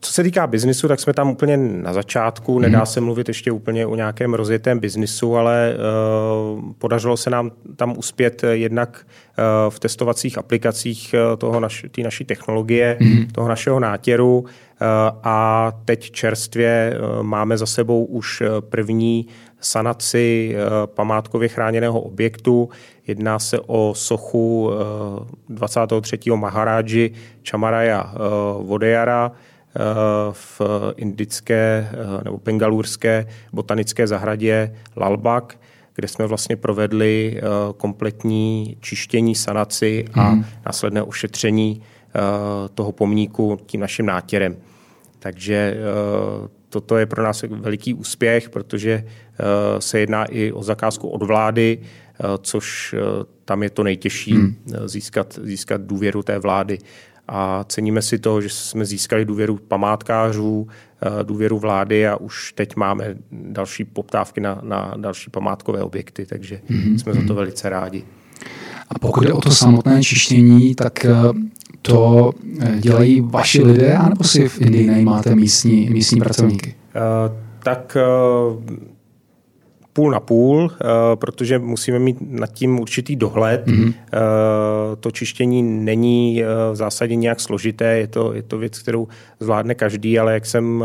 co 0.00 0.12
se 0.12 0.22
týká 0.22 0.46
biznisu, 0.46 0.88
tak 0.88 1.00
jsme 1.00 1.12
tam 1.12 1.30
úplně 1.30 1.56
na 1.56 1.92
začátku. 1.92 2.58
Nedá 2.58 2.78
mhm. 2.78 2.86
se 2.86 3.00
mluvit 3.00 3.28
ještě 3.28 3.52
úplně 3.52 3.86
o 3.86 3.96
nějakém 3.96 4.34
rozjetém 4.34 4.78
biznisu, 4.78 5.36
ale 5.36 5.76
uh, 6.54 6.72
podařilo 6.78 7.16
se 7.16 7.30
nám 7.30 7.50
tam 7.76 7.98
uspět 7.98 8.42
jednak 8.52 9.06
uh, 9.06 9.70
v 9.70 9.78
testovacích 9.80 10.38
aplikacích 10.38 11.14
toho 11.38 11.60
naš, 11.60 11.86
té 11.90 12.02
naší 12.02 12.24
technologie, 12.24 12.96
mm. 13.00 13.26
toho 13.32 13.48
našeho 13.48 13.80
nátěru 13.80 14.38
uh, 14.38 14.48
a 15.22 15.72
teď 15.84 16.10
čerstvě 16.10 16.98
uh, 16.98 17.22
máme 17.22 17.58
za 17.58 17.66
sebou 17.66 18.04
už 18.04 18.42
první 18.60 19.26
sanaci 19.60 20.56
památkově 20.84 21.48
chráněného 21.48 22.00
objektu. 22.00 22.68
Jedná 23.06 23.38
se 23.38 23.60
o 23.66 23.92
sochu 23.96 24.70
23. 25.48 26.18
Maharáži 26.34 27.12
Chamaraja 27.50 28.14
Vodejara 28.60 29.32
v 30.32 30.60
indické 30.96 31.90
nebo 32.24 32.40
bengalurské 32.44 33.26
botanické 33.52 34.06
zahradě 34.06 34.74
Lalbak, 34.96 35.58
kde 35.94 36.08
jsme 36.08 36.26
vlastně 36.26 36.56
provedli 36.56 37.40
kompletní 37.76 38.76
čištění, 38.80 39.34
sanaci 39.34 40.04
a 40.14 40.30
mm. 40.30 40.44
následné 40.66 41.02
ošetření 41.02 41.82
toho 42.74 42.92
pomníku 42.92 43.58
tím 43.66 43.80
naším 43.80 44.06
nátěrem. 44.06 44.56
Takže 45.18 45.76
toto 46.68 46.96
je 46.96 47.06
pro 47.06 47.22
nás 47.22 47.42
veliký 47.42 47.94
úspěch, 47.94 48.50
protože 48.50 49.04
se 49.78 50.00
jedná 50.00 50.24
i 50.24 50.52
o 50.52 50.62
zakázku 50.62 51.08
od 51.08 51.22
vlády, 51.22 51.78
což 52.42 52.94
tam 53.44 53.62
je 53.62 53.70
to 53.70 53.82
nejtěžší 53.82 54.32
hmm. 54.32 54.56
získat, 54.84 55.38
získat 55.42 55.80
důvěru 55.80 56.22
té 56.22 56.38
vlády. 56.38 56.78
A 57.28 57.64
ceníme 57.64 58.02
si 58.02 58.18
to, 58.18 58.40
že 58.40 58.48
jsme 58.48 58.84
získali 58.84 59.24
důvěru 59.24 59.58
památkářů, 59.68 60.68
důvěru 61.22 61.58
vlády 61.58 62.08
a 62.08 62.16
už 62.16 62.52
teď 62.52 62.76
máme 62.76 63.14
další 63.32 63.84
poptávky 63.84 64.40
na, 64.40 64.60
na 64.62 64.94
další 64.96 65.30
památkové 65.30 65.82
objekty, 65.82 66.26
takže 66.26 66.60
hmm. 66.68 66.98
jsme 66.98 67.14
za 67.14 67.20
to 67.26 67.34
velice 67.34 67.68
rádi. 67.68 68.04
A 68.88 68.98
pokud 68.98 69.24
je 69.24 69.32
o 69.32 69.40
to 69.40 69.50
samotné 69.50 70.02
čištění, 70.02 70.74
tak 70.74 71.06
to 71.86 72.32
dělají 72.80 73.20
vaši 73.20 73.62
lidé, 73.62 73.94
anebo 73.94 74.24
si 74.24 74.48
v 74.48 74.60
Indii 74.60 74.86
najímáte 74.86 75.34
místní, 75.34 75.90
místní 75.90 76.20
pracovníky? 76.20 76.74
Uh, 76.96 77.36
tak 77.62 77.96
uh, 77.96 78.62
půl 79.92 80.10
na 80.10 80.20
půl, 80.20 80.62
uh, 80.62 80.68
protože 81.14 81.58
musíme 81.58 81.98
mít 81.98 82.16
nad 82.20 82.52
tím 82.52 82.80
určitý 82.80 83.16
dohled. 83.16 83.66
Mm-hmm. 83.66 83.94
To 85.00 85.10
čištění 85.10 85.62
není 85.62 86.42
v 86.72 86.76
zásadě 86.76 87.14
nějak 87.14 87.40
složité, 87.40 87.98
je 87.98 88.06
to, 88.06 88.32
je 88.32 88.42
to 88.42 88.58
věc, 88.58 88.78
kterou 88.78 89.08
zvládne 89.40 89.74
každý, 89.74 90.18
ale 90.18 90.34
jak 90.34 90.46
jsem 90.46 90.84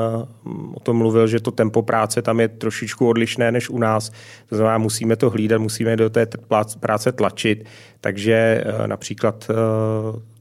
o 0.73 0.79
tom 0.79 0.97
mluvil, 0.97 1.27
že 1.27 1.39
to 1.39 1.51
tempo 1.51 1.81
práce 1.81 2.21
tam 2.21 2.39
je 2.39 2.47
trošičku 2.47 3.07
odlišné 3.07 3.51
než 3.51 3.69
u 3.69 3.79
nás. 3.79 4.11
To 4.49 4.55
znamená, 4.55 4.77
musíme 4.77 5.15
to 5.15 5.29
hlídat, 5.29 5.61
musíme 5.61 5.95
do 5.95 6.09
té 6.09 6.27
práce 6.79 7.11
tlačit. 7.11 7.65
Takže 8.01 8.63
například 8.85 9.51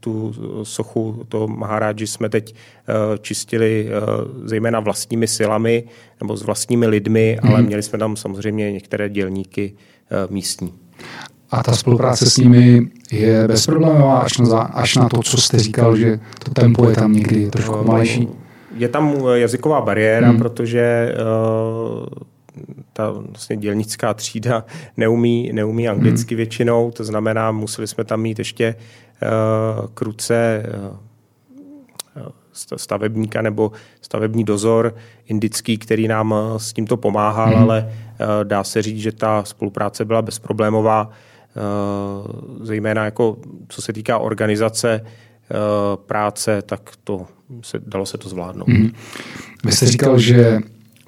tu 0.00 0.34
sochu, 0.62 1.24
to 1.28 1.48
Maharáži 1.48 2.06
jsme 2.06 2.28
teď 2.28 2.54
uh, 2.54 3.16
čistili 3.20 3.88
uh, 3.88 4.48
zejména 4.48 4.80
vlastními 4.80 5.26
silami 5.26 5.84
nebo 6.20 6.36
s 6.36 6.42
vlastními 6.42 6.86
lidmi, 6.86 7.38
mm. 7.42 7.50
ale 7.50 7.62
měli 7.62 7.82
jsme 7.82 7.98
tam 7.98 8.16
samozřejmě 8.16 8.72
některé 8.72 9.08
dělníky 9.08 9.72
místní. 10.30 10.72
A 11.50 11.62
ta 11.62 11.72
spolupráce 11.72 12.30
s 12.30 12.36
nimi 12.36 12.90
je 13.12 13.48
bezproblémová 13.48 14.18
až 14.18 14.38
na, 14.38 14.60
až 14.60 14.96
na 14.96 15.08
to, 15.08 15.22
co 15.22 15.36
jste 15.36 15.58
říkal, 15.58 15.96
že 15.96 16.20
to 16.44 16.50
tempo 16.50 16.88
je 16.88 16.94
tam 16.94 17.12
někdy 17.12 17.50
trošku 17.50 17.72
pomalejší? 17.72 18.28
Je 18.76 18.88
tam 18.88 19.14
jazyková 19.34 19.80
bariéra, 19.80 20.28
hmm. 20.28 20.38
protože 20.38 21.14
ta 22.92 23.10
vlastně 23.10 23.56
dělnická 23.56 24.14
třída 24.14 24.64
neumí, 24.96 25.50
neumí 25.52 25.88
anglicky 25.88 26.34
hmm. 26.34 26.36
většinou, 26.36 26.90
to 26.90 27.04
znamená, 27.04 27.52
museli 27.52 27.86
jsme 27.86 28.04
tam 28.04 28.20
mít 28.20 28.38
ještě 28.38 28.74
uh, 28.74 29.86
kruce 29.94 30.62
uh, 30.90 32.28
stavebníka 32.76 33.42
nebo 33.42 33.72
stavební 34.00 34.44
dozor 34.44 34.94
indický, 35.26 35.78
který 35.78 36.08
nám 36.08 36.34
s 36.56 36.72
tímto 36.72 36.96
pomáhal, 36.96 37.48
hmm. 37.48 37.62
ale 37.62 37.88
uh, 37.88 38.26
dá 38.44 38.64
se 38.64 38.82
říct, 38.82 38.98
že 38.98 39.12
ta 39.12 39.44
spolupráce 39.44 40.04
byla 40.04 40.22
bezproblémová, 40.22 41.10
zejména 42.60 43.04
jako 43.04 43.36
co 43.68 43.82
se 43.82 43.92
týká 43.92 44.18
organizace 44.18 45.00
práce, 46.06 46.62
tak 46.62 46.90
to 47.04 47.26
se, 47.62 47.78
dalo 47.86 48.06
se 48.06 48.18
to 48.18 48.28
zvládnout. 48.28 48.68
Hmm. 48.68 48.90
Vy 49.64 49.72
jste 49.72 49.86
říkal, 49.86 50.18
že 50.18 50.58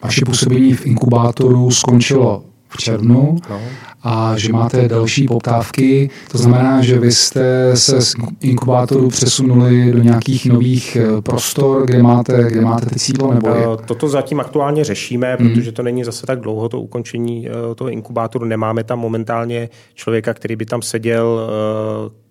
vaše 0.02 0.24
působení 0.24 0.74
v 0.74 0.86
inkubátoru 0.86 1.70
skončilo 1.70 2.42
v 2.68 2.76
červnu 2.76 3.36
no. 3.50 3.60
a 4.02 4.38
že 4.38 4.52
máte 4.52 4.88
další 4.88 5.26
poptávky. 5.26 6.10
To 6.32 6.38
znamená, 6.38 6.82
že 6.82 6.98
vy 6.98 7.12
jste 7.12 7.76
se 7.76 8.00
z 8.00 8.14
inkubátoru 8.40 9.08
přesunuli 9.08 9.92
do 9.92 10.02
nějakých 10.02 10.46
nových 10.46 10.96
eh, 10.96 11.22
prostor, 11.22 11.86
kde 11.86 12.02
máte, 12.02 12.50
kde 12.50 12.60
máte 12.60 12.86
ty 12.86 12.98
sídlo? 12.98 13.34
Nebo 13.34 13.48
je? 13.48 13.64
Toto 13.86 14.08
zatím 14.08 14.40
aktuálně 14.40 14.84
řešíme, 14.84 15.36
mm. 15.40 15.48
protože 15.48 15.72
to 15.72 15.82
není 15.82 16.04
zase 16.04 16.26
tak 16.26 16.40
dlouho, 16.40 16.68
to 16.68 16.80
ukončení 16.80 17.48
toho 17.74 17.90
inkubátoru. 17.90 18.44
Nemáme 18.44 18.84
tam 18.84 18.98
momentálně 18.98 19.68
člověka, 19.94 20.34
který 20.34 20.56
by 20.56 20.66
tam 20.66 20.82
seděl 20.82 21.50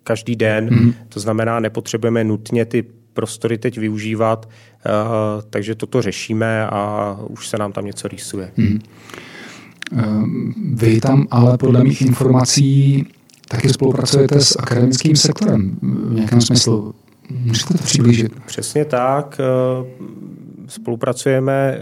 každý 0.04 0.36
den. 0.36 0.68
Mm. 0.70 0.94
To 1.08 1.20
znamená, 1.20 1.60
nepotřebujeme 1.60 2.24
nutně 2.24 2.64
ty 2.64 2.84
prostory 3.20 3.58
teď 3.58 3.78
využívat, 3.78 4.48
eh, 4.48 4.90
takže 5.50 5.74
toto 5.74 6.02
řešíme 6.02 6.66
a 6.66 7.16
už 7.28 7.48
se 7.48 7.58
nám 7.58 7.72
tam 7.72 7.84
něco 7.84 8.08
rýsuje. 8.08 8.52
Hmm. 8.56 8.80
Vy 10.74 11.00
tam 11.00 11.26
ale 11.30 11.58
podle 11.58 11.84
mých 11.84 12.02
informací 12.02 13.06
taky 13.48 13.68
spolupracujete 13.68 14.40
s 14.40 14.56
akademickým 14.58 15.16
sektorem 15.16 15.78
v 15.82 16.14
nějakém 16.14 16.40
smyslu. 16.40 16.94
Můžete 17.30 17.74
to 17.74 17.84
přiblížit? 17.84 18.32
Přesně 18.46 18.84
tak. 18.84 19.40
Eh, 19.40 19.86
spolupracujeme 20.66 21.78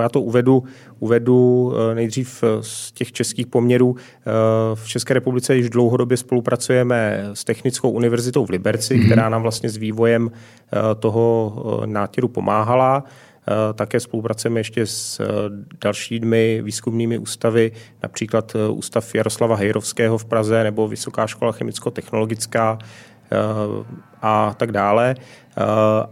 já 0.00 0.08
to 0.08 0.20
uvedu, 0.20 0.64
uvedu 0.98 1.72
eh, 1.74 1.94
nejdřív 1.94 2.42
eh, 2.42 2.46
z 2.60 2.92
těch 2.92 3.12
českých 3.12 3.46
poměrů. 3.46 3.96
Eh, 3.98 4.30
v 4.74 4.88
České 4.88 5.14
republice 5.14 5.56
již 5.56 5.70
dlouhodobě 5.70 6.16
spolupracujeme 6.16 7.24
s 7.32 7.44
Technickou 7.44 7.90
univerzitou 7.90 8.46
v 8.46 8.50
Liberci, 8.50 8.94
mm-hmm. 8.94 9.06
která 9.06 9.28
nám 9.28 9.42
vlastně 9.42 9.70
s 9.70 9.76
vývojem 9.76 10.30
toho 10.98 11.82
nátěru 11.86 12.28
pomáhala. 12.28 13.04
Také 13.74 14.00
spolupracujeme 14.00 14.60
ještě 14.60 14.86
s 14.86 15.20
dalšími 15.80 16.60
výzkumnými 16.62 17.18
ústavy, 17.18 17.72
například 18.02 18.56
Ústav 18.70 19.14
Jaroslava 19.14 19.56
Hejrovského 19.56 20.18
v 20.18 20.24
Praze 20.24 20.64
nebo 20.64 20.88
Vysoká 20.88 21.26
škola 21.26 21.52
chemicko-technologická 21.52 22.78
a 24.22 24.54
tak 24.56 24.72
dále. 24.72 25.14
Eh, 25.58 25.62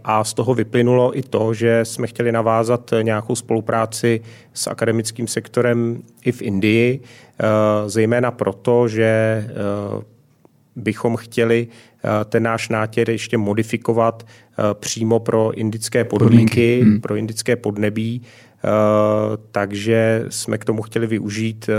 a 0.03 0.23
z 0.23 0.33
toho 0.33 0.53
vyplynulo 0.53 1.17
i 1.17 1.21
to, 1.21 1.53
že 1.53 1.85
jsme 1.85 2.07
chtěli 2.07 2.31
navázat 2.31 2.91
nějakou 3.01 3.35
spolupráci 3.35 4.21
s 4.53 4.67
akademickým 4.67 5.27
sektorem 5.27 6.01
i 6.25 6.31
v 6.31 6.41
Indii, 6.41 6.99
eh, 6.99 7.45
zejména 7.89 8.31
proto, 8.31 8.87
že 8.87 9.03
eh, 9.03 9.45
bychom 10.75 11.15
chtěli 11.15 11.67
ten 12.25 12.43
náš 12.43 12.69
nátěr 12.69 13.09
ještě 13.09 13.37
modifikovat 13.37 14.27
přímo 14.73 15.19
pro 15.19 15.51
indické 15.51 16.03
podmínky, 16.03 16.81
hmm. 16.81 17.01
pro 17.01 17.15
indické 17.15 17.55
podnebí, 17.55 18.21
takže 19.51 20.25
jsme 20.29 20.57
k 20.57 20.65
tomu 20.65 20.81
chtěli 20.81 21.07
využít 21.07 21.69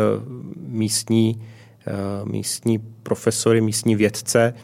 místní, 0.58 1.42
místní 2.24 2.78
profesory, 2.78 3.60
místní 3.60 3.96
vědce, 3.96 4.54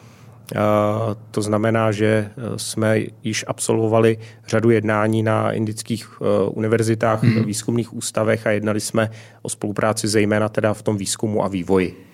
to 1.31 1.43
znamená, 1.43 1.93
že 1.93 2.07
e, 2.07 2.31
jsme 2.57 3.01
již 3.23 3.45
absolvovali 3.49 4.19
řadu 4.49 4.71
jednání 4.71 5.23
na 5.23 5.53
indických 5.53 6.09
e, 6.21 6.49
univerzitách, 6.49 7.23
hmm. 7.23 7.45
výzkumných 7.45 7.95
ústavech 7.95 8.47
a 8.47 8.51
jednali 8.51 8.81
jsme 8.81 9.11
o 9.43 9.49
spolupráci 9.49 10.09
zejména 10.09 10.49
teda 10.49 10.75
v 10.75 10.83
tom 10.83 10.97
výzkumu 10.97 11.45
a 11.45 11.49
vývoji. 11.49 12.07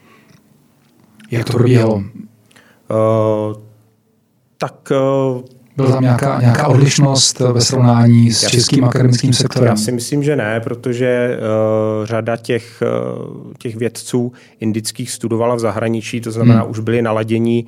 Jak 1.31 1.45
to 1.45 1.53
probíhalo? 1.53 1.95
Uh, 1.95 2.05
tak 4.59 4.75
uh, 4.91 5.43
byla 5.77 5.91
tam 5.91 6.03
nějaká, 6.03 6.41
nějaká 6.41 6.69
odlišnost 6.69 7.41
ve 7.41 7.61
srovnání 7.61 8.33
s 8.33 8.47
českým 8.47 8.85
akademickým 8.85 9.33
sektorem? 9.33 9.69
Já 9.69 9.77
si 9.77 9.93
myslím, 9.93 10.23
že 10.23 10.37
ne, 10.37 10.61
protože 10.61 11.39
uh, 11.39 12.07
řada 12.07 12.37
těch, 12.37 12.83
uh, 12.83 13.53
těch 13.59 13.77
vědců 13.77 14.33
indických 14.61 15.11
studovala 15.11 15.55
v 15.55 15.59
zahraničí, 15.59 16.21
to 16.21 16.31
znamená, 16.31 16.61
hmm. 16.61 16.71
už 16.71 16.79
byli 16.79 17.03
naladění 17.03 17.67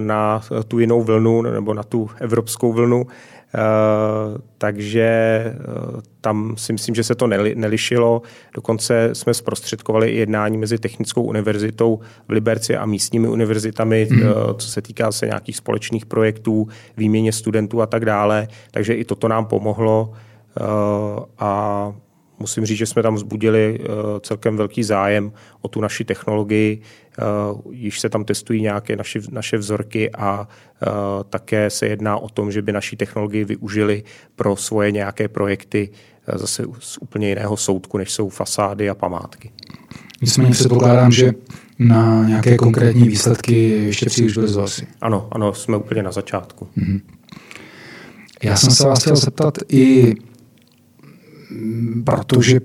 na 0.00 0.40
tu 0.68 0.78
jinou 0.78 1.02
vlnu 1.02 1.42
nebo 1.42 1.74
na 1.74 1.82
tu 1.82 2.10
evropskou 2.20 2.72
vlnu. 2.72 3.06
Eh, 3.54 4.38
takže 4.58 5.02
eh, 5.02 5.54
tam 6.20 6.54
si 6.56 6.72
myslím, 6.72 6.94
že 6.94 7.04
se 7.04 7.14
to 7.14 7.26
nelišilo. 7.54 8.22
Dokonce 8.54 9.10
jsme 9.12 9.34
zprostředkovali 9.34 10.08
i 10.08 10.16
jednání 10.16 10.58
mezi 10.58 10.78
Technickou 10.78 11.22
univerzitou 11.22 12.00
v 12.28 12.32
Liberci 12.32 12.76
a 12.76 12.86
místními 12.86 13.28
univerzitami, 13.28 14.08
mm. 14.10 14.20
co 14.58 14.68
se 14.68 14.82
týká 14.82 15.12
se 15.12 15.26
nějakých 15.26 15.56
společných 15.56 16.06
projektů, 16.06 16.68
výměně 16.96 17.32
studentů 17.32 17.82
a 17.82 17.86
tak 17.86 18.04
dále. 18.04 18.48
Takže 18.70 18.94
i 18.94 19.04
toto 19.04 19.28
nám 19.28 19.46
pomohlo 19.46 20.12
a 21.38 21.92
musím 22.38 22.66
říct, 22.66 22.78
že 22.78 22.86
jsme 22.86 23.02
tam 23.02 23.14
vzbudili 23.14 23.80
celkem 24.20 24.56
velký 24.56 24.84
zájem 24.84 25.32
o 25.62 25.68
tu 25.68 25.80
naši 25.80 26.04
technologii. 26.04 26.80
Již 27.70 28.00
se 28.00 28.08
tam 28.08 28.24
testují 28.24 28.62
nějaké 28.62 28.96
naši, 28.96 29.20
naše 29.30 29.58
vzorky 29.58 30.10
a 30.12 30.48
také 31.30 31.70
se 31.70 31.86
jedná 31.86 32.16
o 32.16 32.28
tom, 32.28 32.52
že 32.52 32.62
by 32.62 32.72
naší 32.72 32.96
technologii 32.96 33.44
využili 33.44 34.02
pro 34.36 34.56
svoje 34.56 34.92
nějaké 34.92 35.28
projekty 35.28 35.88
zase 36.34 36.64
z 36.78 36.98
úplně 36.98 37.28
jiného 37.28 37.56
soudku, 37.56 37.98
než 37.98 38.12
jsou 38.12 38.28
fasády 38.28 38.90
a 38.90 38.94
památky. 38.94 39.50
Nicméně 40.22 40.50
předpokládám, 40.50 41.12
že 41.12 41.32
na 41.78 42.24
nějaké 42.24 42.56
konkrétní 42.56 43.08
výsledky 43.08 43.68
ještě 43.68 44.06
příliš 44.06 44.38
brzo 44.38 44.62
asi. 44.62 44.86
Ano, 45.00 45.28
ano, 45.32 45.54
jsme 45.54 45.76
úplně 45.76 46.02
na 46.02 46.12
začátku. 46.12 46.68
Mm-hmm. 46.78 47.00
Já 48.42 48.56
jsem 48.56 48.70
se 48.70 48.86
vás 48.86 49.00
chtěl 49.00 49.16
zeptat 49.16 49.58
i 49.68 50.14
protože 52.04 52.60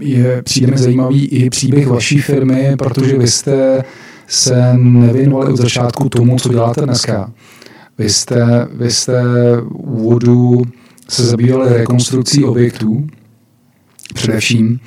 je, 0.00 0.42
přijde 0.42 0.78
zajímavý 0.78 1.26
i 1.26 1.50
příběh 1.50 1.86
vaší 1.86 2.18
firmy, 2.18 2.74
protože 2.78 3.18
vy 3.18 3.28
jste 3.28 3.84
se 4.26 4.74
nevěnovali 4.76 5.52
od 5.52 5.56
začátku 5.56 6.08
tomu, 6.08 6.36
co 6.36 6.48
děláte 6.48 6.80
dneska. 6.80 7.32
Vy 7.98 8.10
jste, 8.10 8.68
vy 8.72 8.90
jste 8.90 9.22
úvodu 9.72 10.62
se 11.08 11.24
zabývali 11.24 11.76
rekonstrukcí 11.76 12.44
objektů, 12.44 13.06
především. 14.14 14.80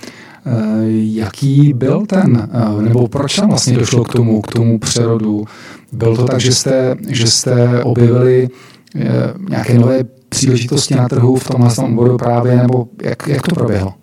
Eh, 0.46 0.52
jaký 0.90 1.74
byl 1.74 2.06
ten, 2.06 2.50
eh, 2.54 2.82
nebo 2.82 3.08
proč 3.08 3.36
tam 3.36 3.50
vlastně 3.50 3.78
došlo 3.78 4.04
k 4.04 4.14
tomu, 4.14 4.42
k 4.42 4.54
tomu 4.54 4.80
přerodu? 4.80 5.46
Byl 5.92 6.16
to 6.16 6.26
tak, 6.26 6.40
že 6.40 6.52
jste, 6.52 6.96
že 7.10 7.28
jste 7.28 7.84
objevili 7.84 8.50
eh, 8.96 9.34
nějaké 9.50 9.74
nové 9.74 10.04
příležitosti 10.30 10.96
na 10.96 11.10
trhu 11.10 11.36
v 11.36 11.48
tomhle 11.48 11.74
oboru 11.84 12.18
právě, 12.18 12.56
nebo 12.56 12.88
jak, 13.04 13.28
jak 13.28 13.48
to 13.48 13.56
proběhlo? 13.56 13.94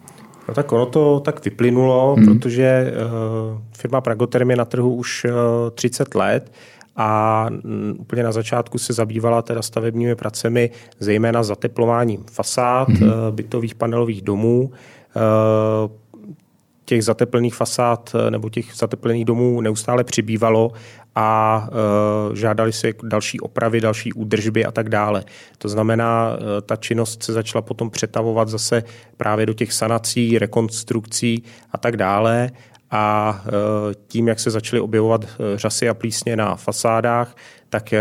No 0.48 0.54
tak 0.54 0.72
ono 0.72 0.87
to 0.87 1.20
tak 1.20 1.44
vyplynulo, 1.44 2.14
hmm. 2.14 2.26
protože 2.26 2.92
uh, 2.92 3.60
firma 3.76 4.00
Pragoterm 4.00 4.50
je 4.50 4.56
na 4.56 4.64
trhu 4.64 4.94
už 4.94 5.24
uh, 5.24 5.30
eh, 5.30 5.70
30 5.70 6.14
let 6.14 6.52
a 6.96 7.46
um, 7.64 7.96
úplně 7.98 8.22
na 8.22 8.32
začátku 8.32 8.78
se 8.78 8.92
zabývala 8.92 9.42
teda 9.42 9.62
stavebními 9.62 10.14
pracemi, 10.14 10.70
zejména 11.00 11.42
zateplováním 11.42 12.24
fasád 12.32 12.88
hmm. 12.88 13.08
uh, 13.08 13.14
bytových 13.30 13.74
panelových 13.74 14.22
domů. 14.22 14.70
Uh, 15.16 15.90
těch 16.87 17.04
zateplených 17.04 17.54
fasád 17.54 18.16
nebo 18.30 18.50
těch 18.50 18.66
zateplených 18.74 19.24
domů 19.24 19.60
neustále 19.60 20.04
přibývalo 20.04 20.72
a 21.14 21.68
e, 22.33 22.37
žádali 22.37 22.72
se 22.72 22.92
další 23.03 23.40
opravy, 23.40 23.81
další 23.81 24.12
údržby 24.12 24.64
a 24.64 24.70
tak 24.70 24.88
dále. 24.88 25.24
To 25.59 25.68
znamená, 25.68 26.37
e, 26.37 26.61
ta 26.62 26.77
činnost 26.77 27.22
se 27.22 27.33
začala 27.33 27.62
potom 27.62 27.90
přetavovat 27.90 28.48
zase 28.48 28.85
právě 29.16 29.46
do 29.46 29.53
těch 29.53 29.72
sanací, 29.72 30.38
rekonstrukcí 30.38 31.42
a 31.72 31.79
tak 31.79 31.96
dále 31.96 32.50
a 32.90 33.42
e, 33.46 33.50
tím, 34.09 34.29
jak 34.29 34.40
se 34.40 34.50
začaly 34.50 34.81
objevovat 34.81 35.27
řasy 35.55 35.88
a 35.88 35.94
plísně 35.94 36.37
na 36.37 36.57
fasádách, 36.57 37.37
tak 37.68 37.94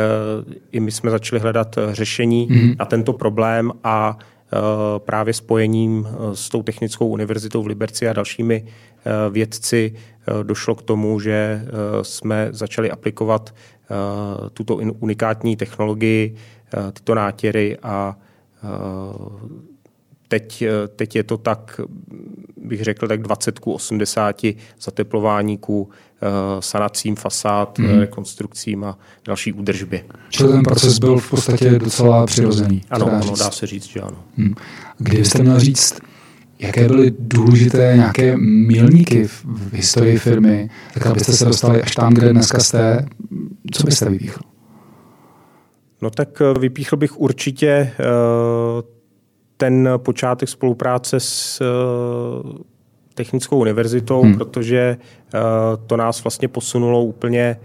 i 0.71 0.79
my 0.79 0.91
jsme 0.91 1.11
začali 1.11 1.39
hledat 1.39 1.75
řešení 1.91 2.47
mm-hmm. 2.47 2.75
na 2.79 2.85
tento 2.85 3.13
problém 3.13 3.71
a 3.83 4.17
právě 4.97 5.33
spojením 5.33 6.07
s 6.33 6.49
tou 6.49 6.63
technickou 6.63 7.07
univerzitou 7.07 7.63
v 7.63 7.67
Liberci 7.67 8.09
a 8.09 8.13
dalšími 8.13 8.65
vědci 9.29 9.93
došlo 10.43 10.75
k 10.75 10.81
tomu, 10.81 11.19
že 11.19 11.65
jsme 12.01 12.47
začali 12.51 12.91
aplikovat 12.91 13.55
tuto 14.53 14.75
unikátní 14.75 15.55
technologii, 15.55 16.35
tyto 16.93 17.15
nátěry 17.15 17.77
a 17.83 18.17
teď, 20.39 20.63
teď 20.95 21.15
je 21.15 21.23
to 21.23 21.37
tak, 21.37 21.81
bych 22.57 22.83
řekl, 22.83 23.07
tak 23.07 23.21
20 23.21 23.59
ku 23.59 23.73
80 23.73 24.41
zateplování 24.81 25.57
ku 25.57 25.89
sanacím 26.59 27.15
fasád, 27.15 27.79
mm. 27.79 27.99
rekonstrukcím 27.99 28.83
a 28.83 28.97
další 29.25 29.53
údržbě. 29.53 30.03
Čili 30.29 30.51
ten 30.51 30.63
proces 30.63 30.99
byl 30.99 31.17
v 31.17 31.29
podstatě 31.29 31.79
docela 31.79 32.25
přirozený. 32.25 32.81
Ano, 32.89 33.11
ano 33.11 33.33
dá 33.39 33.51
se 33.51 33.67
říct, 33.67 33.85
že 33.85 33.99
ano. 33.99 34.17
Hmm. 34.37 34.53
Kdybyste 34.97 35.43
měl 35.43 35.59
říct, 35.59 35.99
jaké 36.59 36.87
byly 36.87 37.13
důležité 37.19 37.93
nějaké 37.95 38.37
milníky 38.37 39.27
v, 39.27 39.45
v 39.45 39.73
historii 39.73 40.17
firmy, 40.17 40.69
tak 40.93 41.05
abyste 41.05 41.33
se 41.33 41.45
dostali 41.45 41.81
až 41.81 41.95
tam, 41.95 42.13
kde 42.13 42.33
dneska 42.33 42.59
jste, 42.59 43.05
co 43.71 43.83
byste 43.83 44.09
vypíchl? 44.09 44.41
No 46.01 46.09
tak 46.09 46.41
eh, 46.41 46.59
vypíchl 46.59 46.97
bych 46.97 47.19
určitě 47.19 47.67
eh, 47.67 47.93
ten 49.63 49.89
počátek 49.97 50.49
spolupráce 50.49 51.19
s, 51.19 51.61
eh, 51.61 52.63
technickou 53.13 53.59
univerzitou, 53.59 54.21
hmm. 54.21 54.37
protože 54.37 54.97
to 55.87 55.97
nás 55.97 56.23
vlastně 56.23 56.47
posunulo 56.47 57.03
úplně 57.03 57.57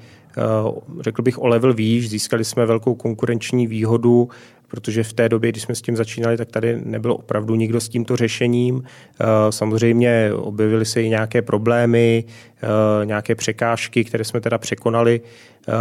řekl 1.00 1.22
bych 1.22 1.38
o 1.38 1.46
level 1.46 1.74
výš, 1.74 2.10
získali 2.10 2.44
jsme 2.44 2.66
velkou 2.66 2.94
konkurenční 2.94 3.66
výhodu 3.66 4.28
protože 4.68 5.02
v 5.02 5.12
té 5.12 5.28
době, 5.28 5.52
když 5.52 5.62
jsme 5.62 5.74
s 5.74 5.82
tím 5.82 5.96
začínali, 5.96 6.36
tak 6.36 6.50
tady 6.50 6.80
nebyl 6.84 7.12
opravdu 7.12 7.54
nikdo 7.54 7.80
s 7.80 7.88
tímto 7.88 8.16
řešením. 8.16 8.82
Eh, 9.20 9.24
samozřejmě 9.50 10.30
objevily 10.34 10.84
se 10.84 11.02
i 11.02 11.08
nějaké 11.08 11.42
problémy, 11.42 12.24
eh, 12.62 13.06
nějaké 13.06 13.34
překážky, 13.34 14.04
které 14.04 14.24
jsme 14.24 14.40
teda 14.40 14.58
překonali 14.58 15.20
eh, 15.68 15.72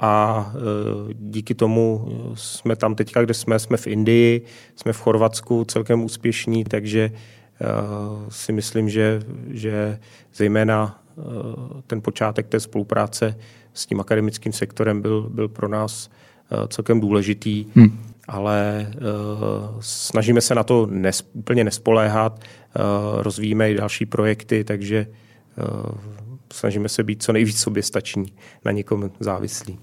a 0.00 0.52
díky 1.12 1.54
tomu 1.54 2.08
jsme 2.34 2.76
tam 2.76 2.94
teďka, 2.94 3.22
kde 3.22 3.34
jsme, 3.34 3.58
jsme 3.58 3.76
v 3.76 3.86
Indii, 3.86 4.42
jsme 4.76 4.92
v 4.92 5.00
Chorvatsku 5.00 5.64
celkem 5.64 6.04
úspěšní, 6.04 6.64
takže 6.64 7.10
si 8.28 8.52
myslím, 8.52 8.88
že, 8.88 9.22
že 9.50 9.98
zejména 10.34 11.02
ten 11.86 12.02
počátek 12.02 12.46
té 12.46 12.60
spolupráce 12.60 13.36
s 13.74 13.86
tím 13.86 14.00
akademickým 14.00 14.52
sektorem 14.52 15.02
byl, 15.02 15.30
byl 15.30 15.48
pro 15.48 15.68
nás 15.68 16.10
celkem 16.68 17.00
důležitý. 17.00 17.66
Hmm 17.74 18.15
ale 18.28 18.86
uh, 18.94 19.80
snažíme 19.80 20.40
se 20.40 20.54
na 20.54 20.62
to 20.62 20.86
nes, 20.90 21.24
úplně 21.32 21.64
nespoléhat, 21.64 22.38
uh, 22.38 23.22
rozvíjíme 23.22 23.70
i 23.70 23.74
další 23.74 24.06
projekty, 24.06 24.64
takže 24.64 25.06
uh, 25.58 25.90
snažíme 26.52 26.88
se 26.88 27.04
být 27.04 27.22
co 27.22 27.32
nejvíc 27.32 27.58
soběstační, 27.58 28.32
na 28.64 28.72
někom 28.72 29.10
závislí. 29.20 29.78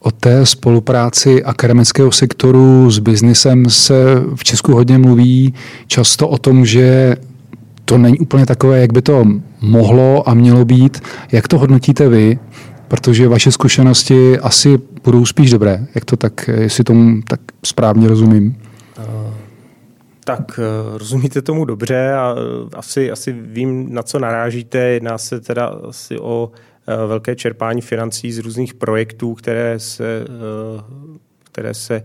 O 0.00 0.10
té 0.10 0.46
spolupráci 0.46 1.44
akademického 1.44 2.12
sektoru 2.12 2.90
s 2.90 2.98
biznisem 2.98 3.70
se 3.70 3.94
v 4.34 4.44
Česku 4.44 4.74
hodně 4.74 4.98
mluví. 4.98 5.54
Často 5.86 6.28
o 6.28 6.38
tom, 6.38 6.66
že 6.66 7.16
to 7.84 7.98
není 7.98 8.18
úplně 8.18 8.46
takové, 8.46 8.80
jak 8.80 8.92
by 8.92 9.02
to 9.02 9.24
mohlo 9.60 10.28
a 10.28 10.34
mělo 10.34 10.64
být. 10.64 11.00
Jak 11.32 11.48
to 11.48 11.58
hodnotíte 11.58 12.08
vy? 12.08 12.38
protože 12.88 13.28
vaše 13.28 13.52
zkušenosti 13.52 14.38
asi 14.38 14.78
budou 15.04 15.26
spíš 15.26 15.50
dobré. 15.50 15.86
Jak 15.94 16.04
to 16.04 16.16
tak, 16.16 16.48
jestli 16.48 16.84
tomu 16.84 17.22
tak 17.28 17.40
správně 17.64 18.08
rozumím? 18.08 18.56
Tak 20.24 20.60
eh, 20.62 20.98
rozumíte 20.98 21.42
tomu 21.42 21.64
dobře 21.64 22.12
a 22.12 22.34
eh, 22.38 22.76
asi, 22.76 23.10
asi 23.10 23.32
vím, 23.32 23.94
na 23.94 24.02
co 24.02 24.18
narážíte. 24.18 24.78
Jedná 24.78 25.18
se 25.18 25.40
teda 25.40 25.66
asi 25.66 26.18
o 26.18 26.50
eh, 26.86 27.06
velké 27.06 27.36
čerpání 27.36 27.80
financí 27.80 28.32
z 28.32 28.38
různých 28.38 28.74
projektů, 28.74 29.34
které 29.34 29.78
se, 29.78 30.24
které 31.44 31.74
se 31.74 32.02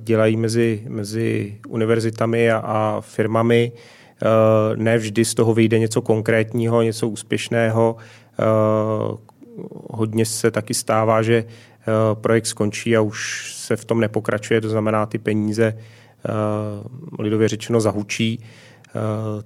dělají 0.00 0.36
mezi, 0.36 0.82
mezi 0.88 1.58
univerzitami 1.68 2.50
a, 2.50 2.56
a 2.56 3.00
firmami. 3.00 3.72
Ne 4.76 4.98
vždy 4.98 5.24
z 5.24 5.34
toho 5.34 5.54
vyjde 5.54 5.78
něco 5.78 6.02
konkrétního, 6.02 6.82
něco 6.82 7.08
úspěšného 7.08 7.96
hodně 9.90 10.26
se 10.26 10.50
taky 10.50 10.74
stává, 10.74 11.22
že 11.22 11.44
eh, 11.44 11.69
projekt 12.14 12.46
skončí 12.46 12.96
a 12.96 13.00
už 13.00 13.50
se 13.56 13.76
v 13.76 13.84
tom 13.84 14.00
nepokračuje, 14.00 14.60
to 14.60 14.68
znamená, 14.68 15.06
ty 15.06 15.18
peníze 15.18 15.64
eh, 15.76 16.32
lidově 17.18 17.48
řečeno 17.48 17.80
zahučí. 17.80 18.40
Eh, 18.88 19.42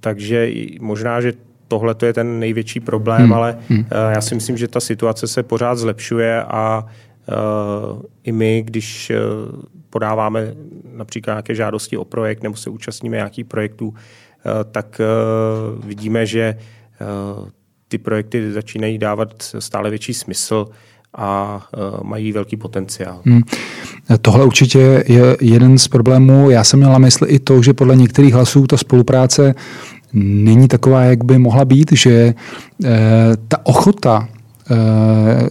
takže 0.00 0.50
možná, 0.80 1.20
že 1.20 1.32
tohle 1.68 1.94
je 2.04 2.12
ten 2.12 2.38
největší 2.38 2.80
problém, 2.80 3.22
hmm. 3.22 3.32
ale 3.32 3.58
hmm. 3.68 3.84
já 4.10 4.20
si 4.20 4.34
myslím, 4.34 4.56
že 4.56 4.68
ta 4.68 4.80
situace 4.80 5.26
se 5.26 5.42
pořád 5.42 5.78
zlepšuje 5.78 6.42
a 6.42 6.86
i 8.24 8.32
my, 8.32 8.62
když 8.62 9.12
podáváme 9.90 10.54
například 10.92 11.34
nějaké 11.34 11.54
žádosti 11.54 11.96
o 11.96 12.04
projekt 12.04 12.42
nebo 12.42 12.56
se 12.56 12.70
účastníme 12.70 13.16
nějakých 13.16 13.44
projektů, 13.44 13.94
tak 14.70 15.00
vidíme, 15.84 16.26
že 16.26 16.58
ty 17.88 17.98
projekty 17.98 18.52
začínají 18.52 18.98
dávat 18.98 19.42
stále 19.58 19.90
větší 19.90 20.14
smysl 20.14 20.66
a 21.16 21.60
uh, 21.76 22.08
mají 22.08 22.32
velký 22.32 22.56
potenciál. 22.56 23.20
Hmm. 23.24 23.42
Tohle 24.22 24.44
určitě 24.44 25.04
je 25.08 25.36
jeden 25.40 25.78
z 25.78 25.88
problémů. 25.88 26.50
Já 26.50 26.64
jsem 26.64 26.78
měla 26.78 26.98
mysli 26.98 27.28
i 27.28 27.38
to, 27.38 27.62
že 27.62 27.74
podle 27.74 27.96
některých 27.96 28.34
hlasů 28.34 28.66
ta 28.66 28.76
spolupráce 28.76 29.54
není 30.12 30.68
taková, 30.68 31.02
jak 31.02 31.24
by 31.24 31.38
mohla 31.38 31.64
být, 31.64 31.92
že 31.92 32.34
eh, 32.84 32.88
ta 33.48 33.66
ochota 33.66 34.28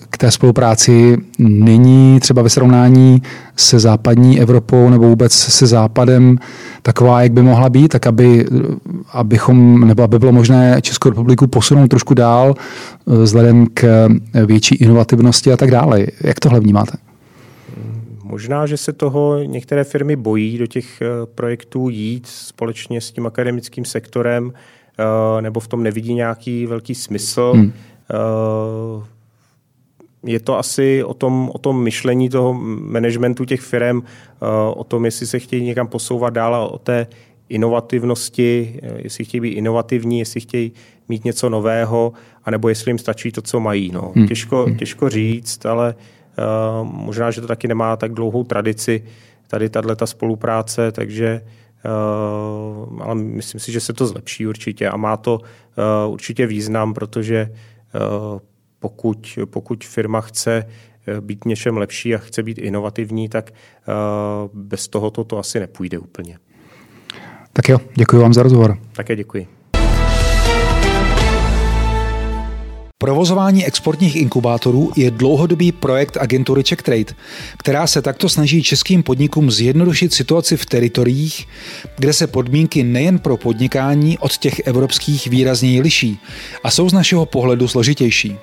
k 0.10 0.18
té 0.18 0.32
spolupráci 0.32 1.18
není 1.40 2.20
třeba 2.20 2.42
ve 2.42 2.50
srovnání 2.50 3.22
se 3.56 3.80
západní 3.80 4.42
Evropou 4.42 4.90
nebo 4.90 5.10
vůbec 5.10 5.34
se 5.34 5.68
západem 5.68 6.38
taková, 6.82 7.22
jak 7.22 7.32
by 7.32 7.42
mohla 7.42 7.70
být, 7.70 7.88
tak 7.88 8.08
aby, 8.08 8.46
abychom, 9.14 9.88
nebo 9.88 10.04
aby 10.04 10.20
bylo 10.20 10.32
možné 10.32 10.82
Českou 10.82 11.10
republiku 11.10 11.48
posunout 11.48 11.88
trošku 11.88 12.14
dál 12.14 12.56
vzhledem 13.06 13.68
k 13.74 14.10
větší 14.46 14.76
inovativnosti 14.76 15.52
a 15.52 15.58
tak 15.58 15.72
dále. 15.72 16.06
Jak 16.24 16.40
tohle 16.40 16.60
vnímáte? 16.60 16.98
Možná, 18.30 18.66
že 18.66 18.78
se 18.78 18.94
toho 18.94 19.44
některé 19.44 19.84
firmy 19.84 20.16
bojí 20.16 20.58
do 20.58 20.68
těch 20.68 21.02
eh, 21.02 21.06
projektů 21.36 21.90
jít 21.90 22.28
společně 22.28 23.02
s 23.02 23.12
tím 23.12 23.26
akademickým 23.26 23.86
sektorem, 23.86 24.54
eh, 25.00 25.42
nebo 25.42 25.60
v 25.60 25.68
tom 25.68 25.84
nevidí 25.84 26.14
nějaký 26.14 26.66
velký 26.66 26.96
smysl. 26.96 27.52
Hmm. 27.56 27.74
Eh, 28.14 29.06
je 30.24 30.40
to 30.40 30.58
asi 30.58 31.04
o 31.04 31.14
tom, 31.14 31.52
o 31.54 31.58
tom 31.58 31.84
myšlení 31.84 32.30
toho 32.30 32.54
managementu 32.80 33.46
těch 33.46 33.62
firm, 33.62 34.02
eh, 34.02 34.46
o 34.76 34.84
tom, 34.84 35.06
jestli 35.06 35.28
se 35.28 35.40
chtějí 35.40 35.64
někam 35.64 35.88
posouvat 35.88 36.34
dál 36.34 36.70
o 36.72 36.78
té 36.78 37.08
inovativnosti, 37.50 38.80
eh, 38.84 38.94
jestli 38.98 39.26
chtějí 39.26 39.42
být 39.42 39.52
inovativní, 39.52 40.20
jestli 40.20 40.42
chtějí 40.42 40.72
mít 41.10 41.26
něco 41.26 41.50
nového, 41.50 42.14
anebo 42.46 42.70
jestli 42.70 42.90
jim 42.90 42.98
stačí 42.98 43.32
to, 43.32 43.42
co 43.42 43.60
mají. 43.60 43.92
No. 43.92 44.12
Hmm. 44.16 44.28
Těžko, 44.28 44.66
hmm. 44.66 44.78
těžko 44.78 45.10
říct, 45.10 45.66
ale 45.66 45.96
uh, 45.96 46.88
možná, 46.92 47.32
že 47.32 47.42
to 47.42 47.48
taky 47.48 47.68
nemá 47.68 47.96
tak 47.96 48.14
dlouhou 48.14 48.44
tradici, 48.44 49.04
tady 49.48 49.70
tato 49.70 50.08
spolupráce, 50.08 50.92
takže 50.92 51.42
uh, 51.86 53.02
ale 53.02 53.16
myslím 53.16 53.60
si, 53.60 53.72
že 53.72 53.80
se 53.80 53.94
to 53.94 54.08
zlepší 54.08 54.48
určitě 54.48 54.90
a 54.90 54.98
má 54.98 55.18
to 55.18 55.34
uh, 55.34 56.14
určitě 56.14 56.48
význam, 56.48 56.94
protože 56.94 57.52
pokud, 58.80 59.40
pokud 59.46 59.84
firma 59.84 60.22
chce 60.22 60.66
eh, 61.08 61.22
být 61.22 61.46
něčem 61.46 61.78
lepší 61.78 62.16
a 62.16 62.18
chce 62.18 62.44
být 62.44 62.58
inovativní, 62.58 63.30
tak 63.30 63.52
eh, 63.52 63.92
bez 64.54 64.88
toho 64.88 65.12
to 65.12 65.38
asi 65.38 65.60
nepůjde 65.60 66.00
úplně. 66.00 66.40
Tak 67.54 67.70
jo, 67.70 67.78
děkuji 67.96 68.22
vám 68.22 68.34
za 68.34 68.44
rozhovor. 68.44 68.78
Také 68.94 69.16
děkuji. 69.16 69.59
Provozování 73.02 73.66
exportních 73.66 74.16
inkubátorů 74.16 74.92
je 74.96 75.12
dlouhodobý 75.12 75.72
projekt 75.72 76.18
agentury 76.18 76.64
Czech 76.64 76.82
Trade, 76.82 77.14
která 77.58 77.88
se 77.88 78.02
takto 78.02 78.30
snaží 78.30 78.64
českým 78.64 79.04
podnikům 79.04 79.52
zjednodušit 79.52 80.14
situaci 80.14 80.58
v 80.58 80.66
teritoriích, 80.66 81.48
kde 81.98 82.14
se 82.14 82.28
podmínky 82.28 82.84
nejen 82.84 83.20
pro 83.20 83.38
podnikání 83.38 84.18
od 84.18 84.38
těch 84.38 84.60
evropských 84.60 85.28
výrazněji 85.28 85.82
liší 85.82 86.20
a 86.64 86.72
jsou 86.72 86.90
z 86.90 86.94
našeho 86.94 87.26
pohledu 87.26 87.68
složitější. 87.68 88.38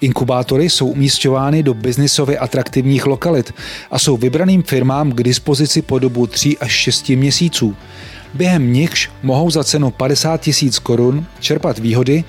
Inkubátory 0.00 0.70
jsou 0.70 0.86
umístěvány 0.86 1.62
do 1.62 1.74
biznisově 1.74 2.38
atraktivních 2.38 3.06
lokalit 3.06 3.54
a 3.90 3.98
jsou 3.98 4.16
vybraným 4.16 4.62
firmám 4.62 5.12
k 5.12 5.22
dispozici 5.22 5.82
po 5.82 5.98
dobu 5.98 6.26
3 6.26 6.58
až 6.58 6.72
6 6.72 7.08
měsíců, 7.08 7.76
během 8.34 8.72
nichž 8.72 9.10
mohou 9.22 9.50
za 9.50 9.64
cenu 9.64 9.90
50 9.90 10.40
tisíc 10.40 10.78
korun 10.78 11.26
čerpat 11.40 11.78
výhody, 11.78 12.24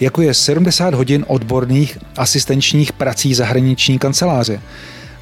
jako 0.00 0.22
je 0.22 0.34
70 0.34 0.94
hodin 0.94 1.24
odborných 1.28 1.98
asistenčních 2.16 2.92
prací 2.92 3.34
zahraniční 3.34 3.98
kanceláře, 3.98 4.60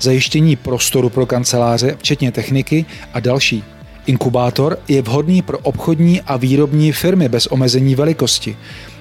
zajištění 0.00 0.56
prostoru 0.56 1.08
pro 1.10 1.26
kanceláře, 1.26 1.96
včetně 1.98 2.32
techniky 2.32 2.84
a 3.12 3.20
další. 3.20 3.64
Inkubátor 4.06 4.78
je 4.88 5.02
vhodný 5.02 5.42
pro 5.42 5.58
obchodní 5.58 6.20
a 6.20 6.36
výrobní 6.36 6.92
firmy 6.92 7.28
bez 7.28 7.46
omezení 7.46 7.94
velikosti, 7.94 8.56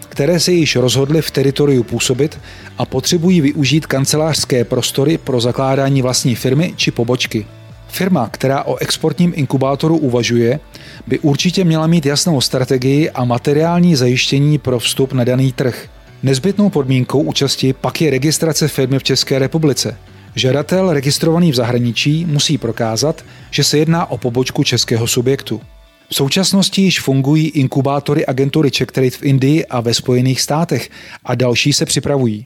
které 0.10 0.40
se 0.40 0.52
již 0.52 0.76
rozhodly 0.76 1.22
v 1.22 1.32
teritoriu 1.32 1.84
působit 1.84 2.40
a 2.78 2.86
potřebují 2.86 3.42
využít 3.42 3.86
kancelářské 3.86 4.64
prostory 4.66 5.18
pro 5.18 5.42
zakládání 5.42 6.02
vlastní 6.02 6.36
firmy 6.36 6.74
či 6.76 6.92
pobočky. 6.92 7.46
Firma, 7.94 8.30
která 8.32 8.64
o 8.64 8.76
exportním 8.76 9.34
inkubátoru 9.36 9.98
uvažuje, 9.98 10.60
by 11.08 11.20
určitě 11.20 11.64
měla 11.64 11.88
mít 11.88 12.06
jasnou 12.06 12.42
strategii 12.42 13.10
a 13.10 13.26
materiální 13.26 13.96
zajištění 13.96 14.58
pro 14.58 14.80
vstup 14.80 15.14
na 15.14 15.24
daný 15.24 15.52
trh. 15.52 15.88
Nezbytnou 16.24 16.70
podmínkou 16.70 17.22
účasti 17.22 17.74
pak 17.74 18.02
je 18.02 18.12
registrace 18.12 18.68
firmy 18.68 19.00
v 19.00 19.04
České 19.04 19.40
republice. 19.40 19.98
Žadatel 20.36 20.94
registrovaný 20.94 21.52
v 21.52 21.56
zahraničí 21.56 22.26
musí 22.26 22.58
prokázat, 22.58 23.26
že 23.52 23.64
se 23.64 23.78
jedná 23.78 24.12
o 24.12 24.18
pobočku 24.18 24.64
českého 24.64 25.08
subjektu. 25.08 25.62
V 26.10 26.16
současnosti 26.16 26.82
již 26.82 27.02
fungují 27.02 27.48
inkubátory 27.48 28.26
agentury 28.26 28.72
Czech 28.72 28.88
Trade 28.88 29.12
v 29.12 29.24
Indii 29.24 29.66
a 29.66 29.82
ve 29.82 29.94
Spojených 29.94 30.42
státech 30.42 30.90
a 31.26 31.36
další 31.36 31.74
se 31.74 31.86
připravují. 31.86 32.46